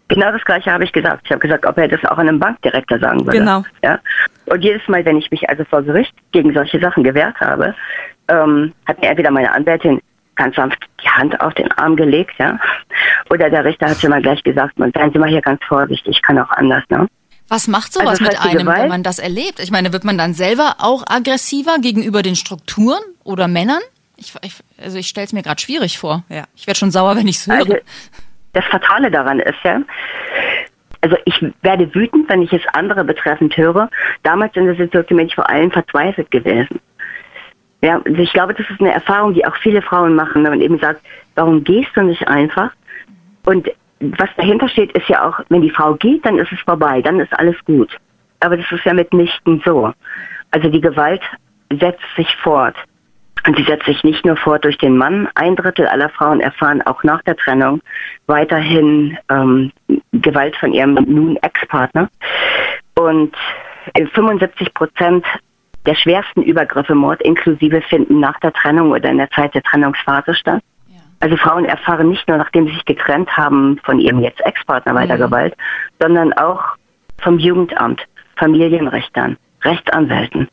Genau 0.07 0.31
das 0.31 0.43
Gleiche 0.43 0.71
habe 0.71 0.83
ich 0.83 0.91
gesagt. 0.91 1.21
Ich 1.25 1.31
habe 1.31 1.39
gesagt, 1.39 1.65
ob 1.65 1.77
er 1.77 1.87
das 1.87 2.03
auch 2.05 2.17
einem 2.17 2.39
Bankdirektor 2.39 2.99
sagen 2.99 3.25
würde. 3.25 3.39
Genau. 3.39 3.63
Ja? 3.83 3.99
Und 4.45 4.61
jedes 4.61 4.87
Mal, 4.87 5.05
wenn 5.05 5.17
ich 5.17 5.31
mich 5.31 5.47
also 5.49 5.63
vor 5.65 5.81
Gericht 5.83 6.13
gegen 6.31 6.53
solche 6.53 6.79
Sachen 6.79 7.03
gewehrt 7.03 7.39
habe, 7.39 7.75
ähm, 8.27 8.73
hat 8.85 9.01
mir 9.01 9.09
entweder 9.09 9.31
meine 9.31 9.51
Anwältin 9.51 10.01
ganz 10.35 10.55
sanft 10.55 10.79
die 11.03 11.09
Hand 11.09 11.39
auf 11.41 11.53
den 11.53 11.71
Arm 11.73 11.95
gelegt, 11.95 12.33
ja, 12.39 12.59
oder 13.29 13.49
der 13.49 13.65
Richter 13.65 13.89
hat 13.89 13.99
schon 13.99 14.09
mal 14.09 14.21
gleich 14.21 14.43
gesagt, 14.43 14.77
man 14.79 14.91
seien 14.91 15.11
Sie 15.11 15.19
mal 15.19 15.29
hier 15.29 15.41
ganz 15.41 15.63
vorsichtig, 15.67 16.21
kann 16.21 16.39
auch 16.39 16.49
anders, 16.51 16.83
ne? 16.89 17.07
Was 17.49 17.67
macht 17.67 17.93
sowas 17.93 18.19
also 18.19 18.23
mit 18.23 18.41
einem, 18.41 18.67
wenn 18.67 18.87
man 18.87 19.03
das 19.03 19.19
erlebt? 19.19 19.59
Ich 19.59 19.69
meine, 19.69 19.93
wird 19.93 20.05
man 20.05 20.17
dann 20.17 20.33
selber 20.33 20.77
auch 20.79 21.03
aggressiver 21.05 21.75
gegenüber 21.79 22.23
den 22.23 22.35
Strukturen 22.35 23.01
oder 23.23 23.47
Männern? 23.47 23.81
Ich, 24.15 24.33
ich, 24.41 24.55
also 24.81 24.97
ich 24.97 25.07
stelle 25.07 25.25
es 25.25 25.33
mir 25.33 25.43
gerade 25.43 25.61
schwierig 25.61 25.99
vor. 25.99 26.23
Ja. 26.29 26.45
Ich 26.55 26.65
werde 26.67 26.79
schon 26.79 26.91
sauer, 26.91 27.15
wenn 27.15 27.27
ich 27.27 27.35
es 27.37 27.47
höre. 27.47 27.57
Also, 27.57 27.75
das 28.53 28.65
Fatale 28.65 29.11
daran 29.11 29.39
ist 29.39 29.57
ja, 29.63 29.81
also 31.03 31.17
ich 31.25 31.45
werde 31.61 31.93
wütend, 31.93 32.29
wenn 32.29 32.41
ich 32.41 32.53
es 32.53 32.61
andere 32.71 33.03
betreffend 33.03 33.55
höre. 33.57 33.89
Damals 34.23 34.55
in 34.55 34.65
der 34.65 34.75
Situation 34.75 35.17
bin 35.17 35.27
ich 35.27 35.35
vor 35.35 35.49
allem 35.49 35.69
verzweifelt 35.69 36.31
gewesen. 36.31 36.79
Ja, 37.81 38.01
also 38.05 38.21
ich 38.21 38.31
glaube, 38.31 38.53
das 38.53 38.69
ist 38.69 38.79
eine 38.79 38.93
Erfahrung, 38.93 39.33
die 39.33 39.45
auch 39.45 39.55
viele 39.57 39.81
Frauen 39.81 40.15
machen, 40.15 40.43
wenn 40.43 40.51
man 40.51 40.61
eben 40.61 40.79
sagt, 40.79 41.01
warum 41.35 41.65
gehst 41.65 41.89
du 41.95 42.03
nicht 42.03 42.25
einfach? 42.29 42.71
Und 43.45 43.69
was 43.99 44.29
dahinter 44.37 44.69
steht, 44.69 44.93
ist 44.93 45.09
ja 45.09 45.27
auch, 45.27 45.41
wenn 45.49 45.61
die 45.61 45.69
Frau 45.69 45.95
geht, 45.95 46.25
dann 46.25 46.39
ist 46.39 46.53
es 46.53 46.59
vorbei, 46.61 47.01
dann 47.01 47.19
ist 47.19 47.37
alles 47.37 47.57
gut. 47.65 47.89
Aber 48.39 48.55
das 48.55 48.71
ist 48.71 48.85
ja 48.85 48.93
mitnichten 48.93 49.61
so. 49.65 49.91
Also 50.51 50.69
die 50.69 50.81
Gewalt 50.81 51.21
setzt 51.77 52.03
sich 52.15 52.33
fort. 52.37 52.75
Und 53.45 53.57
sie 53.57 53.63
setzt 53.63 53.85
sich 53.85 54.01
nicht 54.05 54.25
nur 54.25 54.37
fort 54.37 54.63
durch 54.63 54.77
den 54.77 54.95
Mann. 54.95 55.27
Ein 55.35 55.57
Drittel 55.57 55.87
aller 55.87 56.07
Frauen 56.07 56.39
erfahren 56.39 56.81
auch 56.83 57.03
nach 57.03 57.21
der 57.23 57.35
Trennung 57.35 57.81
weiterhin 58.27 59.17
ähm, 59.29 59.73
Gewalt 60.23 60.55
von 60.57 60.73
ihrem 60.73 60.95
nun 60.95 61.37
Ex-Partner. 61.37 62.09
Und 62.95 63.35
75 64.13 64.73
Prozent 64.73 65.25
der 65.85 65.95
schwersten 65.95 66.41
Übergriffe, 66.41 66.95
Mord 66.95 67.21
inklusive, 67.21 67.81
finden 67.81 68.19
nach 68.19 68.39
der 68.39 68.53
Trennung 68.53 68.91
oder 68.91 69.09
in 69.09 69.17
der 69.17 69.29
Zeit 69.31 69.53
der 69.53 69.63
Trennungsphase 69.63 70.33
statt. 70.33 70.63
Also 71.19 71.37
Frauen 71.37 71.63
erfahren 71.63 72.09
nicht 72.09 72.27
nur, 72.27 72.37
nachdem 72.37 72.67
sie 72.67 72.73
sich 72.73 72.83
getrennt 72.83 73.37
haben 73.37 73.79
von 73.85 73.97
ihrem 73.97 74.19
jetzt 74.19 74.45
Ex-Partner 74.45 74.93
weiter 74.93 75.15
mhm. 75.15 75.21
Gewalt, 75.21 75.55
sondern 75.99 76.33
auch 76.33 76.61
vom 77.21 77.39
Jugendamt, 77.39 78.01
Familienrechtern, 78.35 79.37
Rechtsanwälten. 79.63 80.49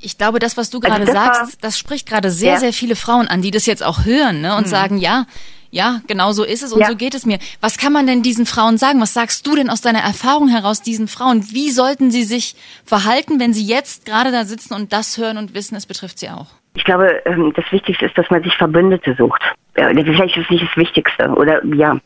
Ich 0.00 0.18
glaube, 0.18 0.38
das, 0.38 0.56
was 0.56 0.70
du 0.70 0.78
also 0.78 0.88
gerade 0.88 1.00
also 1.02 1.12
das 1.12 1.36
sagst, 1.36 1.64
das 1.64 1.78
spricht 1.78 2.08
gerade 2.08 2.30
sehr, 2.30 2.54
ja. 2.54 2.58
sehr 2.58 2.72
viele 2.72 2.96
Frauen 2.96 3.28
an, 3.28 3.42
die 3.42 3.50
das 3.50 3.66
jetzt 3.66 3.82
auch 3.82 4.04
hören 4.04 4.40
ne, 4.40 4.56
und 4.56 4.66
mhm. 4.66 4.70
sagen, 4.70 4.98
ja, 4.98 5.26
ja, 5.70 6.00
genau 6.06 6.32
so 6.32 6.44
ist 6.44 6.62
es 6.62 6.72
und 6.72 6.80
ja. 6.80 6.86
so 6.86 6.96
geht 6.96 7.14
es 7.14 7.26
mir. 7.26 7.38
Was 7.60 7.76
kann 7.76 7.92
man 7.92 8.06
denn 8.06 8.22
diesen 8.22 8.46
Frauen 8.46 8.78
sagen? 8.78 9.00
Was 9.00 9.14
sagst 9.14 9.46
du 9.46 9.56
denn 9.56 9.68
aus 9.68 9.80
deiner 9.80 10.00
Erfahrung 10.00 10.48
heraus 10.48 10.80
diesen 10.80 11.08
Frauen? 11.08 11.44
Wie 11.52 11.70
sollten 11.70 12.10
sie 12.10 12.22
sich 12.22 12.54
verhalten, 12.84 13.40
wenn 13.40 13.52
sie 13.52 13.64
jetzt 13.64 14.06
gerade 14.06 14.30
da 14.30 14.44
sitzen 14.44 14.74
und 14.74 14.92
das 14.92 15.18
hören 15.18 15.36
und 15.36 15.54
wissen, 15.54 15.76
es 15.76 15.86
betrifft 15.86 16.18
sie 16.18 16.30
auch? 16.30 16.46
Ich 16.74 16.84
glaube, 16.84 17.22
ähm, 17.24 17.52
das 17.56 17.64
Wichtigste 17.70 18.06
ist, 18.06 18.16
dass 18.16 18.28
man 18.30 18.42
sich 18.42 18.54
Verbündete 18.54 19.14
sucht. 19.18 19.42
Vielleicht 19.74 20.36
ist 20.36 20.44
es 20.44 20.50
nicht 20.50 20.64
das 20.64 20.76
Wichtigste, 20.76 21.28
oder 21.28 21.64
ja. 21.64 21.98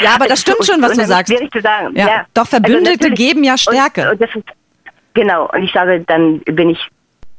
Ja, 0.00 0.14
aber 0.14 0.26
das 0.26 0.40
stimmt 0.40 0.64
schon, 0.64 0.80
was 0.80 0.92
du 0.92 1.04
sagst. 1.04 1.32
Schwierig 1.32 1.52
zu 1.52 1.60
sagen. 1.60 1.94
Ja. 1.96 2.06
ja. 2.06 2.26
Doch 2.32 2.46
Verbündete 2.46 3.04
also 3.04 3.14
geben 3.14 3.44
ja 3.44 3.58
Stärke. 3.58 4.10
Und, 4.10 4.20
und 4.20 4.34
ist, 4.34 4.44
genau, 5.14 5.48
und 5.52 5.62
ich 5.62 5.72
sage, 5.72 6.00
dann 6.00 6.40
bin 6.40 6.70
ich 6.70 6.90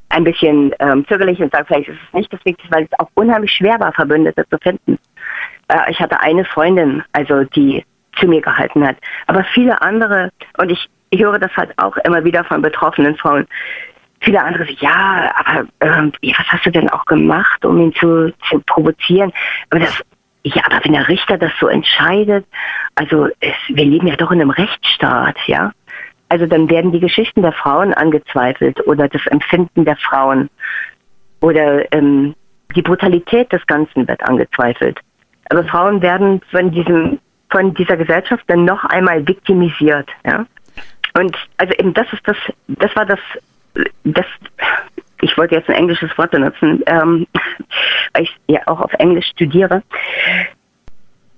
ein 0.10 0.24
bisschen 0.24 0.74
ähm, 0.80 1.06
zögerlich 1.08 1.40
und 1.42 1.52
sage, 1.52 1.66
vielleicht 1.66 1.90
ist 1.90 2.00
es 2.08 2.14
nicht 2.14 2.32
das 2.32 2.44
Wichtigste, 2.46 2.74
weil 2.74 2.84
es 2.84 3.00
auch 3.00 3.10
unheimlich 3.16 3.52
schwer 3.52 3.80
war, 3.80 3.92
Verbündete 3.92 4.46
zu 4.50 4.58
finden. 4.60 4.98
Äh, 5.68 5.92
ich 5.92 6.00
hatte 6.00 6.20
eine 6.22 6.46
Freundin, 6.46 7.04
also 7.14 7.44
die 7.44 7.84
zu 8.18 8.28
mir 8.28 8.42
gehalten 8.42 8.88
hat, 8.88 8.98
aber 9.28 9.44
viele 9.54 9.82
andere, 9.82 10.32
und 10.58 10.72
ich, 10.72 10.88
ich 11.10 11.22
höre 11.22 11.40
das 11.40 11.56
halt 11.58 11.78
auch 11.78 11.98
immer 11.98 12.24
wieder 12.24 12.44
von 12.46 12.62
betroffenen 12.62 13.18
Frauen, 13.18 13.46
viele 14.22 14.42
andere, 14.42 14.66
ja, 14.80 15.34
aber 15.36 15.68
ähm, 15.82 16.14
was 16.22 16.48
hast 16.48 16.66
du 16.66 16.72
denn 16.72 16.90
auch 16.90 17.06
gemacht, 17.06 17.66
um 17.66 17.80
ihn 17.80 17.94
zu, 17.94 18.34
zu 18.50 18.60
provozieren? 18.66 19.34
Aber 19.70 19.82
das, 19.82 20.02
ja, 20.44 20.62
aber 20.66 20.80
wenn 20.84 20.94
der 20.94 21.08
Richter 21.08 21.38
das 21.38 21.52
so 21.60 21.68
entscheidet, 21.68 22.46
also 22.96 23.28
es, 23.40 23.54
wir 23.68 23.86
leben 23.86 24.08
ja 24.08 24.16
doch 24.16 24.32
in 24.32 24.42
einem 24.42 24.52
Rechtsstaat, 24.52 25.36
ja. 25.48 25.72
Also 26.30 26.46
dann 26.46 26.70
werden 26.70 26.92
die 26.92 27.00
Geschichten 27.00 27.42
der 27.42 27.52
Frauen 27.52 27.94
angezweifelt 27.94 28.86
oder 28.88 29.08
das 29.08 29.26
Empfinden 29.28 29.86
der 29.86 29.96
Frauen 29.98 30.50
oder 31.42 31.92
ähm, 31.94 32.34
die 32.76 32.82
Brutalität 32.82 33.52
des 33.52 33.66
Ganzen 33.68 34.08
wird 34.08 34.22
angezweifelt. 34.24 35.00
Aber 35.50 35.64
Frauen 35.66 36.02
werden 36.02 36.42
von 36.52 36.72
diesem 36.72 37.20
von 37.52 37.74
dieser 37.76 37.96
Gesellschaft 37.96 38.44
dann 38.48 38.66
noch 38.66 38.84
einmal 38.86 39.26
viktimisiert, 39.28 40.10
ja. 40.26 40.46
Und 41.18 41.38
also 41.58 41.74
eben 41.76 41.94
das 41.94 42.12
ist 42.12 42.28
das, 42.28 42.38
das 42.68 42.94
war 42.96 43.06
das 43.06 43.20
das, 44.04 44.26
ich 45.22 45.38
wollte 45.38 45.56
jetzt 45.56 45.70
ein 45.70 45.76
englisches 45.76 46.18
Wort 46.18 46.32
benutzen, 46.32 46.84
ähm, 46.88 47.28
weil 48.14 48.24
ich 48.24 48.36
ja 48.48 48.62
auch 48.66 48.82
auf 48.82 48.94
Englisch 48.94 49.28
studiere. 49.28 49.84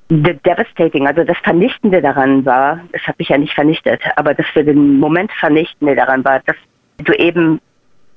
The 0.09 0.39
devastating, 0.45 1.05
also 1.05 1.23
das 1.25 1.37
Vernichtende 1.39 2.01
daran 2.01 2.45
war, 2.45 2.79
das 2.93 3.01
habe 3.07 3.17
ich 3.19 3.29
ja 3.29 3.37
nicht 3.37 3.53
vernichtet, 3.53 4.01
aber 4.15 4.33
das 4.33 4.45
für 4.47 4.63
den 4.63 4.99
Moment 4.99 5.31
Vernichtende 5.33 5.95
daran 5.95 6.23
war, 6.23 6.39
dass 6.45 6.55
du 6.99 7.13
eben 7.13 7.59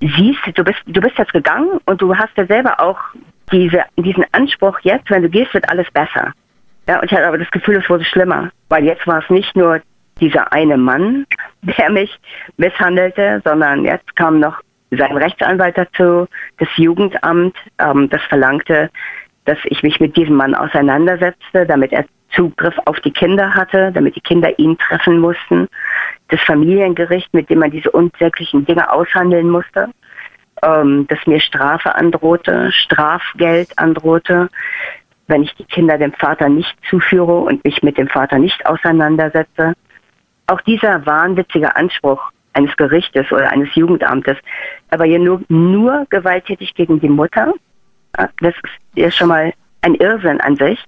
siehst, 0.00 0.40
du 0.54 0.64
bist, 0.64 0.78
du 0.86 1.00
bist 1.00 1.18
jetzt 1.18 1.32
gegangen 1.32 1.80
und 1.86 2.00
du 2.00 2.16
hast 2.16 2.36
ja 2.36 2.46
selber 2.46 2.80
auch 2.80 2.98
diese, 3.52 3.84
diesen 3.96 4.24
Anspruch, 4.32 4.78
jetzt, 4.82 5.10
wenn 5.10 5.22
du 5.22 5.28
gehst, 5.28 5.52
wird 5.52 5.68
alles 5.68 5.90
besser. 5.90 6.32
Ja, 6.86 7.00
und 7.00 7.10
ich 7.10 7.12
hatte 7.12 7.26
aber 7.26 7.38
das 7.38 7.50
Gefühl, 7.50 7.76
es 7.76 7.90
wurde 7.90 8.04
schlimmer, 8.04 8.50
weil 8.68 8.84
jetzt 8.84 9.06
war 9.06 9.22
es 9.22 9.28
nicht 9.28 9.54
nur 9.56 9.80
dieser 10.20 10.52
eine 10.52 10.76
Mann, 10.76 11.26
der 11.62 11.90
mich 11.90 12.16
misshandelte, 12.56 13.42
sondern 13.44 13.84
jetzt 13.84 14.14
kam 14.16 14.40
noch 14.40 14.60
sein 14.90 15.16
Rechtsanwalt 15.16 15.78
dazu, 15.78 16.26
das 16.58 16.68
Jugendamt, 16.76 17.56
ähm, 17.78 18.08
das 18.10 18.22
verlangte, 18.22 18.90
dass 19.50 19.58
ich 19.64 19.82
mich 19.82 19.98
mit 19.98 20.16
diesem 20.16 20.36
Mann 20.36 20.54
auseinandersetzte, 20.54 21.66
damit 21.66 21.92
er 21.92 22.04
Zugriff 22.32 22.76
auf 22.84 23.00
die 23.00 23.10
Kinder 23.10 23.52
hatte, 23.52 23.90
damit 23.92 24.14
die 24.14 24.20
Kinder 24.20 24.56
ihn 24.60 24.78
treffen 24.78 25.18
mussten. 25.18 25.66
Das 26.28 26.40
Familiengericht, 26.42 27.34
mit 27.34 27.50
dem 27.50 27.58
man 27.58 27.72
diese 27.72 27.90
unsäglichen 27.90 28.64
Dinge 28.64 28.92
aushandeln 28.92 29.50
musste, 29.50 29.88
ähm, 30.62 31.04
das 31.08 31.18
mir 31.26 31.40
Strafe 31.40 31.92
androhte, 31.96 32.70
Strafgeld 32.70 33.76
androhte, 33.76 34.48
wenn 35.26 35.42
ich 35.42 35.52
die 35.56 35.64
Kinder 35.64 35.98
dem 35.98 36.12
Vater 36.12 36.48
nicht 36.48 36.76
zuführe 36.88 37.40
und 37.40 37.64
mich 37.64 37.82
mit 37.82 37.98
dem 37.98 38.06
Vater 38.06 38.38
nicht 38.38 38.64
auseinandersetze 38.66 39.74
auch 40.46 40.60
dieser 40.60 41.04
wahnwitzige 41.06 41.74
Anspruch 41.74 42.30
eines 42.52 42.76
Gerichtes 42.76 43.30
oder 43.32 43.50
eines 43.50 43.74
Jugendamtes, 43.74 44.36
aber 44.90 45.06
hier 45.06 45.18
nur, 45.18 45.40
nur 45.48 46.06
gewalttätig 46.10 46.74
gegen 46.74 47.00
die 47.00 47.08
Mutter, 47.08 47.52
das 48.40 48.54
ist 48.54 48.96
ja 48.96 49.10
schon 49.10 49.28
mal 49.28 49.52
ein 49.82 49.94
Irrsinn 49.94 50.40
an 50.40 50.56
sich, 50.56 50.82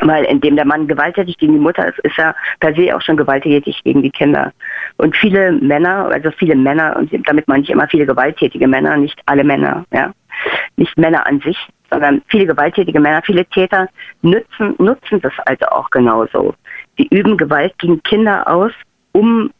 weil 0.00 0.24
indem 0.24 0.56
der 0.56 0.64
Mann 0.64 0.86
gewalttätig 0.86 1.38
gegen 1.38 1.54
die 1.54 1.58
Mutter 1.58 1.86
ist, 1.86 1.98
ist 2.00 2.18
er 2.18 2.34
per 2.60 2.74
se 2.74 2.94
auch 2.94 3.02
schon 3.02 3.16
gewalttätig 3.16 3.82
gegen 3.84 4.02
die 4.02 4.10
Kinder. 4.10 4.52
Und 4.96 5.16
viele 5.16 5.52
Männer, 5.52 6.08
also 6.12 6.30
viele 6.32 6.56
Männer, 6.56 6.96
und 6.96 7.10
damit 7.28 7.46
meine 7.48 7.62
ich 7.62 7.70
immer 7.70 7.88
viele 7.88 8.06
gewalttätige 8.06 8.66
Männer, 8.66 8.96
nicht 8.96 9.20
alle 9.26 9.44
Männer, 9.44 9.84
ja, 9.92 10.12
nicht 10.76 10.96
Männer 10.98 11.26
an 11.26 11.40
sich, 11.40 11.58
sondern 11.90 12.22
viele 12.28 12.46
gewalttätige 12.46 12.98
Männer, 12.98 13.22
viele 13.24 13.44
Täter 13.46 13.88
nutzen, 14.22 14.74
nutzen 14.78 15.20
das 15.20 15.32
also 15.46 15.66
auch 15.66 15.90
genauso. 15.90 16.54
Sie 16.96 17.06
üben 17.10 17.36
Gewalt 17.36 17.78
gegen 17.78 18.02
Kinder 18.02 18.48
aus, 18.48 18.72
um 19.12 19.50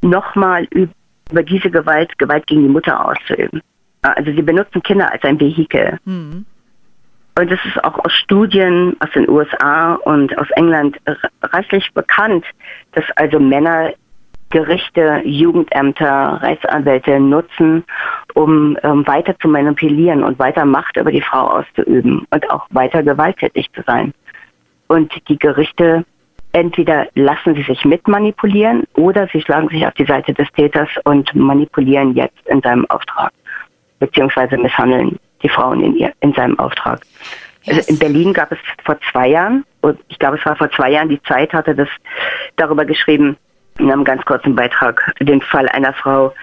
nochmal 0.00 0.66
über 0.70 1.42
diese 1.42 1.70
Gewalt, 1.70 2.18
Gewalt 2.18 2.46
gegen 2.46 2.62
die 2.62 2.68
Mutter 2.68 3.04
auszuüben. 3.04 3.60
Also 4.02 4.32
sie 4.32 4.42
benutzen 4.42 4.82
Kinder 4.82 5.12
als 5.12 5.22
ein 5.22 5.38
Vehikel. 5.38 5.98
Mhm. 6.04 6.44
Und 7.34 7.50
es 7.50 7.64
ist 7.64 7.82
auch 7.82 7.98
aus 8.04 8.12
Studien 8.12 8.94
aus 9.00 9.10
den 9.14 9.28
USA 9.28 9.94
und 9.94 10.36
aus 10.36 10.50
England 10.56 10.98
reichlich 11.42 11.90
bekannt, 11.94 12.44
dass 12.92 13.04
also 13.16 13.40
Männer 13.40 13.92
Gerichte, 14.50 15.22
Jugendämter, 15.24 16.42
Rechtsanwälte 16.42 17.18
nutzen, 17.18 17.84
um 18.34 18.76
ähm, 18.82 19.06
weiter 19.06 19.34
zu 19.38 19.48
manipulieren 19.48 20.22
und 20.22 20.38
weiter 20.38 20.66
Macht 20.66 20.98
über 20.98 21.10
die 21.10 21.22
Frau 21.22 21.46
auszuüben 21.46 22.26
und 22.30 22.50
auch 22.50 22.66
weiter 22.68 23.02
gewalttätig 23.02 23.72
zu 23.72 23.82
sein. 23.86 24.12
Und 24.88 25.10
die 25.28 25.38
Gerichte 25.38 26.04
entweder 26.52 27.08
lassen 27.14 27.54
sie 27.54 27.62
sich 27.62 27.82
mitmanipulieren 27.86 28.84
oder 28.94 29.26
sie 29.32 29.40
schlagen 29.40 29.70
sich 29.70 29.86
auf 29.86 29.94
die 29.94 30.04
Seite 30.04 30.34
des 30.34 30.52
Täters 30.52 30.90
und 31.04 31.34
manipulieren 31.34 32.14
jetzt 32.14 32.46
in 32.46 32.60
seinem 32.60 32.84
Auftrag, 32.90 33.32
beziehungsweise 34.00 34.58
misshandeln 34.58 35.18
die 35.42 35.48
Frauen 35.48 35.82
in, 35.82 35.96
ihr, 35.96 36.12
in 36.20 36.32
seinem 36.34 36.58
Auftrag. 36.58 37.00
Yes. 37.64 37.78
Also 37.78 37.92
in 37.92 37.98
Berlin 37.98 38.32
gab 38.32 38.50
es 38.52 38.58
vor 38.84 38.98
zwei 39.10 39.28
Jahren, 39.28 39.64
und 39.82 39.98
ich 40.08 40.18
glaube 40.18 40.38
es 40.38 40.44
war 40.44 40.56
vor 40.56 40.70
zwei 40.72 40.90
Jahren, 40.90 41.08
die 41.08 41.22
Zeit 41.22 41.52
hatte 41.52 41.74
das 41.74 41.88
darüber 42.56 42.84
geschrieben, 42.84 43.36
in 43.78 43.90
einem 43.90 44.04
ganz 44.04 44.24
kurzen 44.24 44.54
Beitrag, 44.54 45.14
den 45.20 45.40
Fall 45.40 45.68
einer 45.68 45.92
Frau, 45.94 46.34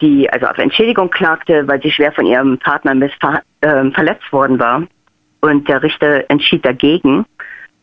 die 0.00 0.30
also 0.30 0.46
auf 0.46 0.58
Entschädigung 0.58 1.10
klagte, 1.10 1.66
weil 1.68 1.80
sie 1.82 1.90
schwer 1.90 2.12
von 2.12 2.26
ihrem 2.26 2.58
Partner 2.58 2.94
missver 2.94 3.42
äh, 3.60 3.90
verletzt 3.90 4.32
worden 4.32 4.58
war. 4.58 4.82
Und 5.40 5.68
der 5.68 5.82
Richter 5.82 6.28
entschied 6.28 6.64
dagegen 6.64 7.24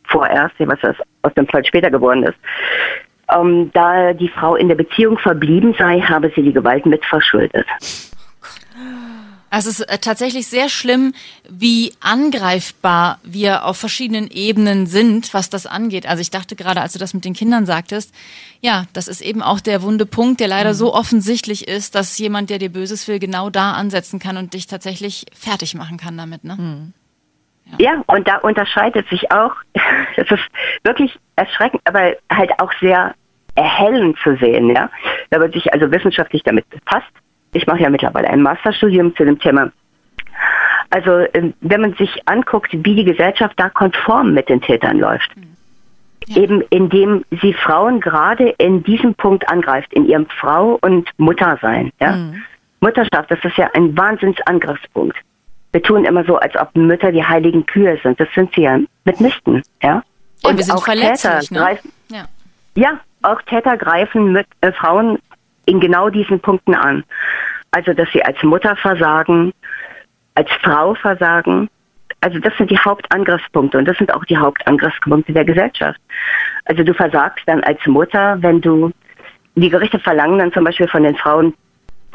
vorerst, 0.08 0.56
was 0.60 0.80
aus 1.24 1.34
dem 1.34 1.48
Fall 1.48 1.66
später 1.66 1.90
geworden 1.90 2.24
ist. 2.24 2.38
Ähm, 3.36 3.72
da 3.74 4.14
die 4.14 4.30
Frau 4.30 4.56
in 4.56 4.68
der 4.68 4.76
Beziehung 4.76 5.18
verblieben 5.18 5.76
sei, 5.78 6.00
habe 6.00 6.32
sie 6.36 6.44
die 6.44 6.54
Gewalt 6.54 6.86
mit 6.86 7.04
verschuldet. 7.06 7.66
Es 9.50 9.66
ist 9.66 9.82
äh, 9.82 9.98
tatsächlich 9.98 10.48
sehr 10.48 10.70
schlimm, 10.70 11.14
wie 11.50 11.94
angreifbar 12.02 13.20
wir 13.24 13.66
auf 13.66 13.78
verschiedenen 13.78 14.30
Ebenen 14.30 14.88
sind, 14.88 15.34
was 15.34 15.50
das 15.50 15.66
angeht. 15.66 16.06
Also 16.06 16.22
ich 16.22 16.32
dachte 16.32 16.56
gerade, 16.56 16.82
als 16.82 16.94
du 16.94 17.00
das 17.00 17.14
mit 17.14 17.24
den 17.24 17.34
Kindern 17.34 17.66
sagtest, 17.66 18.14
ja, 18.62 18.86
das 18.94 19.08
ist 19.08 19.22
eben 19.22 19.42
auch 19.42 19.60
der 19.60 19.82
wunde 19.82 20.06
Punkt, 20.06 20.40
der 20.40 20.48
leider 20.48 20.72
mhm. 20.72 20.78
so 20.78 20.94
offensichtlich 20.94 21.68
ist, 21.68 21.96
dass 21.96 22.18
jemand, 22.18 22.50
der 22.50 22.60
dir 22.60 22.70
Böses 22.70 23.08
will, 23.08 23.20
genau 23.20 23.50
da 23.50 23.74
ansetzen 23.74 24.20
kann 24.20 24.38
und 24.38 24.54
dich 24.54 24.68
tatsächlich 24.68 25.26
fertig 25.34 25.76
machen 25.76 25.98
kann 25.98 26.18
damit. 26.18 26.44
Ne? 26.44 26.56
Mhm. 26.58 26.94
Ja. 27.78 27.92
ja, 27.92 28.04
und 28.08 28.28
da 28.28 28.38
unterscheidet 28.38 29.08
sich 29.10 29.32
auch, 29.32 29.54
das 30.16 30.30
ist 30.30 30.44
wirklich 30.84 31.18
erschreckend, 31.36 31.82
aber 31.86 32.14
halt 32.32 32.52
auch 32.60 32.72
sehr 32.80 33.14
erhellend 33.56 34.18
zu 34.24 34.38
sehen, 34.38 34.70
ja. 34.70 34.90
Wenn 35.30 35.42
man 35.42 35.52
sich 35.52 35.74
also 35.74 35.92
wissenschaftlich 35.92 36.44
damit 36.44 36.70
befasst, 36.70 37.12
ich 37.54 37.68
mache 37.68 37.82
ja 37.82 37.90
mittlerweile 37.90 38.30
ein 38.30 38.42
Masterstudium 38.42 39.16
zu 39.16 39.26
dem 39.26 39.40
Thema. 39.40 39.72
Also 40.90 41.26
ähm, 41.34 41.54
wenn 41.62 41.82
man 41.82 41.94
sich 41.96 42.10
anguckt, 42.26 42.70
wie 42.72 42.96
die 42.96 43.04
Gesellschaft 43.04 43.54
da 43.58 43.70
konform 43.70 44.34
mit 44.34 44.50
den 44.50 44.62
Tätern 44.62 45.00
läuft, 45.00 45.30
ja. 46.28 46.42
eben 46.42 46.62
indem 46.70 47.26
sie 47.42 47.54
Frauen 47.54 48.00
gerade 48.00 48.50
in 48.58 48.84
diesem 48.84 49.14
Punkt 49.16 49.50
angreift, 49.50 49.94
in 49.94 50.08
ihrem 50.08 50.28
Frau- 50.28 50.78
und 50.82 51.10
Muttersein. 51.18 51.92
Ja? 52.00 52.14
Mhm. 52.14 52.44
Mutterschaft, 52.80 53.30
das 53.32 53.40
ist 53.44 53.58
ja 53.58 53.70
ein 53.74 53.98
Wahnsinnsangriffspunkt. 53.98 55.18
Wir 55.72 55.84
tun 55.84 56.06
immer 56.06 56.24
so, 56.24 56.38
als 56.38 56.56
ob 56.56 56.76
Mütter 56.76 57.12
die 57.12 57.24
heiligen 57.24 57.66
Kühe 57.66 58.00
sind. 58.02 58.20
Das 58.20 58.30
sind 58.34 58.54
sie 58.56 58.62
ja 58.62 58.80
mitnichten. 59.04 59.62
Ja? 59.82 60.04
ja 60.44 60.50
und 60.50 60.58
wir 60.58 60.64
sind 60.64 60.76
auch 60.76 60.86
Täter 60.86 61.42
ne? 61.52 61.60
greifen, 61.60 61.92
ja. 62.10 62.26
ja, 62.76 63.00
auch 63.24 63.42
Täter 63.42 63.78
greifen 63.78 64.32
mit 64.32 64.48
äh, 64.62 64.72
Frauen 64.72 65.20
in 65.68 65.80
genau 65.80 66.10
diesen 66.10 66.40
Punkten 66.40 66.74
an. 66.74 67.04
Also, 67.72 67.94
dass 67.94 68.10
sie 68.12 68.24
als 68.24 68.42
Mutter 68.42 68.76
versagen, 68.76 69.54
als 70.34 70.50
Frau 70.64 70.96
versagen. 70.96 71.70
Also 72.22 72.40
das 72.40 72.56
sind 72.58 72.72
die 72.72 72.80
Hauptangriffspunkte 72.80 73.78
und 73.78 73.86
das 73.86 73.98
sind 73.98 74.14
auch 74.14 74.26
die 74.26 74.38
Hauptangriffspunkte 74.38 75.34
der 75.34 75.46
Gesellschaft. 75.46 76.00
Also 76.66 76.84
du 76.84 76.94
versagst 76.94 77.44
dann 77.48 77.64
als 77.64 77.86
Mutter, 77.86 78.38
wenn 78.42 78.62
du, 78.62 78.92
die 79.56 79.70
Gerichte 79.70 80.00
verlangen 80.00 80.40
dann 80.40 80.54
zum 80.54 80.64
Beispiel 80.64 80.88
von 80.88 81.04
den 81.04 81.16
Frauen, 81.16 81.54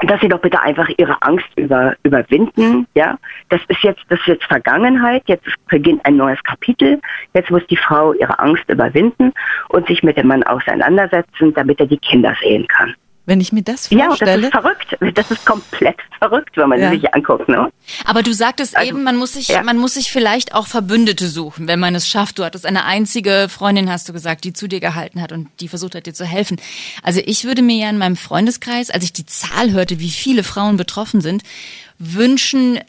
dass 0.07 0.21
sie 0.21 0.29
doch 0.29 0.41
bitte 0.41 0.61
einfach 0.61 0.89
ihre 0.97 1.21
Angst 1.23 1.47
über, 1.57 1.95
überwinden. 2.03 2.87
Ja, 2.95 3.19
das 3.51 3.61
ist 3.69 3.83
jetzt, 3.83 4.03
das 4.09 4.19
ist 4.21 4.27
jetzt 4.27 4.45
Vergangenheit. 4.45 5.23
Jetzt 5.27 5.47
beginnt 5.69 6.05
ein 6.05 6.17
neues 6.17 6.43
Kapitel. 6.43 7.01
Jetzt 7.35 7.51
muss 7.51 7.65
die 7.69 7.77
Frau 7.77 8.13
ihre 8.13 8.39
Angst 8.39 8.65
überwinden 8.69 9.33
und 9.69 9.87
sich 9.87 10.03
mit 10.03 10.17
dem 10.17 10.27
Mann 10.29 10.43
auseinandersetzen, 10.43 11.55
damit 11.55 11.79
er 11.79 11.87
die 11.87 11.99
Kinder 11.99 12.35
sehen 12.41 12.67
kann. 12.67 12.95
Wenn 13.25 13.41
ich 13.41 13.53
mir 13.53 13.63
das 13.63 13.87
vorstelle. 13.87 14.43
Ja, 14.43 14.51
das 14.51 14.63
ist 14.63 14.97
verrückt. 14.99 15.17
Das 15.17 15.31
ist 15.31 15.47
komplett 15.47 15.97
verrückt, 16.19 16.57
wenn 16.57 16.69
man 16.69 16.81
ja. 16.81 16.91
sich 16.91 17.15
anguckt. 17.15 17.49
Ne? 17.49 17.71
Aber 18.05 18.23
du 18.23 18.33
sagtest 18.33 18.77
also, 18.77 18.89
eben, 18.89 19.05
man 19.05 19.17
muss 19.17 19.35
sich, 19.35 19.49
ja. 19.49 19.63
man 19.63 19.79
muss 19.79 19.95
sich 19.95 20.11
vielleicht 20.11 20.55
auch 20.55 20.67
Verbündete 20.67 21.29
suchen, 21.29 21.69
wenn 21.69 21.79
man 21.79 21.95
es 21.95 22.09
schafft. 22.09 22.41
Du 22.41 22.45
hattest 22.45 22.67
eine 22.67 22.85
einzige 22.85 23.47
Freundin, 23.49 23.91
hast 23.91 24.09
du 24.09 24.13
gesagt, 24.13 24.43
die 24.43 24.53
zu 24.53 24.67
dir 24.67 24.81
gehalten 24.81 25.23
hat 25.23 25.31
und 25.31 25.49
die 25.61 25.69
versucht 25.69 25.95
hat, 25.95 26.07
dir 26.07 26.15
zu 26.15 26.25
helfen. 26.25 26.61
Also 27.05 27.21
ich 27.25 27.45
würde 27.45 27.63
mir 27.63 27.77
ja 27.77 27.91
in 27.91 27.99
meinem 27.99 28.17
Freundeskreis, 28.17 28.91
als 28.91 29.05
ich 29.05 29.13
die 29.13 29.27
Zahl 29.27 29.71
hörte, 29.71 30.01
wie 30.01 30.11
viele 30.11 30.43
Frauen 30.43 30.77
betroffen 30.77 31.21
sind, 31.21 31.45
wünschen, 31.99 32.81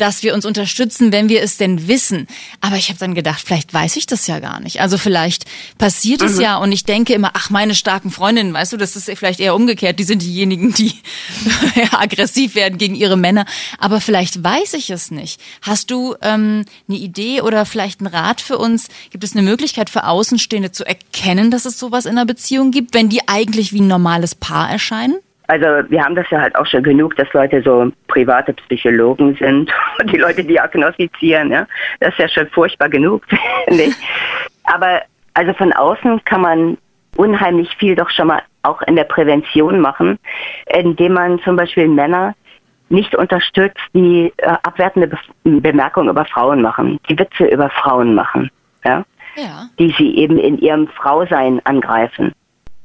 dass 0.00 0.22
wir 0.22 0.34
uns 0.34 0.46
unterstützen, 0.46 1.12
wenn 1.12 1.28
wir 1.28 1.42
es 1.42 1.58
denn 1.58 1.86
wissen. 1.86 2.26
Aber 2.60 2.76
ich 2.76 2.88
habe 2.88 2.98
dann 2.98 3.14
gedacht, 3.14 3.42
vielleicht 3.44 3.74
weiß 3.74 3.96
ich 3.96 4.06
das 4.06 4.26
ja 4.26 4.38
gar 4.38 4.60
nicht. 4.60 4.80
Also 4.80 4.96
vielleicht 4.96 5.44
passiert 5.78 6.22
mhm. 6.22 6.26
es 6.26 6.38
ja 6.38 6.56
und 6.56 6.72
ich 6.72 6.84
denke 6.84 7.12
immer, 7.12 7.32
ach, 7.34 7.50
meine 7.50 7.74
starken 7.74 8.10
Freundinnen, 8.10 8.54
weißt 8.54 8.72
du, 8.72 8.76
das 8.76 8.96
ist 8.96 9.10
vielleicht 9.18 9.40
eher 9.40 9.54
umgekehrt. 9.54 9.98
Die 9.98 10.04
sind 10.04 10.22
diejenigen, 10.22 10.72
die 10.72 10.92
ja, 11.74 11.98
aggressiv 11.98 12.54
werden 12.54 12.78
gegen 12.78 12.94
ihre 12.94 13.16
Männer. 13.16 13.44
Aber 13.78 14.00
vielleicht 14.00 14.42
weiß 14.42 14.74
ich 14.74 14.88
es 14.90 15.10
nicht. 15.10 15.40
Hast 15.62 15.90
du 15.90 16.14
ähm, 16.22 16.64
eine 16.88 16.98
Idee 16.98 17.42
oder 17.42 17.66
vielleicht 17.66 18.00
einen 18.00 18.06
Rat 18.06 18.40
für 18.40 18.56
uns? 18.56 18.88
Gibt 19.10 19.24
es 19.24 19.32
eine 19.32 19.42
Möglichkeit 19.42 19.90
für 19.90 20.06
Außenstehende 20.06 20.72
zu 20.72 20.84
erkennen, 20.84 21.50
dass 21.50 21.66
es 21.66 21.78
sowas 21.78 22.06
in 22.06 22.12
einer 22.12 22.26
Beziehung 22.26 22.70
gibt, 22.70 22.94
wenn 22.94 23.10
die 23.10 23.28
eigentlich 23.28 23.72
wie 23.72 23.80
ein 23.80 23.88
normales 23.88 24.34
Paar 24.34 24.70
erscheinen? 24.70 25.16
Also 25.50 25.66
wir 25.90 26.04
haben 26.04 26.14
das 26.14 26.30
ja 26.30 26.40
halt 26.40 26.54
auch 26.54 26.66
schon 26.66 26.84
genug, 26.84 27.16
dass 27.16 27.32
Leute 27.32 27.60
so 27.60 27.90
private 28.06 28.52
Psychologen 28.52 29.34
sind 29.34 29.68
und 29.98 30.12
die 30.12 30.18
Leute 30.18 30.44
diagnostizieren. 30.44 31.50
Ja? 31.50 31.66
Das 31.98 32.10
ist 32.10 32.18
ja 32.20 32.28
schon 32.28 32.48
furchtbar 32.50 32.88
genug, 32.88 33.24
ich. 33.66 33.96
Aber 34.62 35.02
also 35.34 35.52
von 35.54 35.72
außen 35.72 36.24
kann 36.24 36.42
man 36.42 36.78
unheimlich 37.16 37.68
viel 37.78 37.96
doch 37.96 38.10
schon 38.10 38.28
mal 38.28 38.42
auch 38.62 38.80
in 38.82 38.94
der 38.94 39.04
Prävention 39.04 39.80
machen, 39.80 40.20
indem 40.72 41.14
man 41.14 41.40
zum 41.40 41.56
Beispiel 41.56 41.88
Männer 41.88 42.36
nicht 42.88 43.16
unterstützt, 43.16 43.80
die 43.92 44.32
äh, 44.36 44.46
abwertende 44.62 45.08
Be 45.08 45.18
Bemerkungen 45.42 46.10
über 46.10 46.26
Frauen 46.26 46.62
machen, 46.62 47.00
die 47.08 47.18
Witze 47.18 47.46
über 47.46 47.70
Frauen 47.70 48.14
machen, 48.14 48.50
ja? 48.84 49.04
ja? 49.34 49.68
die 49.80 49.92
sie 49.98 50.14
eben 50.16 50.38
in 50.38 50.58
ihrem 50.58 50.86
Frausein 50.86 51.60
angreifen 51.64 52.32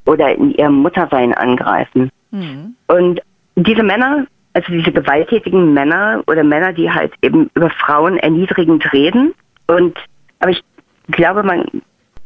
oder 0.05 0.35
in 0.35 0.51
ihrem 0.51 0.75
Muttersein 0.75 1.33
angreifen. 1.33 2.11
Mhm. 2.31 2.75
Und 2.87 3.21
diese 3.55 3.83
Männer, 3.83 4.25
also 4.53 4.71
diese 4.71 4.91
gewalttätigen 4.91 5.73
Männer 5.73 6.23
oder 6.27 6.43
Männer, 6.43 6.73
die 6.73 6.91
halt 6.91 7.13
eben 7.21 7.49
über 7.55 7.69
Frauen 7.69 8.17
erniedrigend 8.17 8.91
reden. 8.93 9.33
Und 9.67 9.97
aber 10.39 10.51
ich 10.51 10.63
glaube, 11.07 11.43
man 11.43 11.65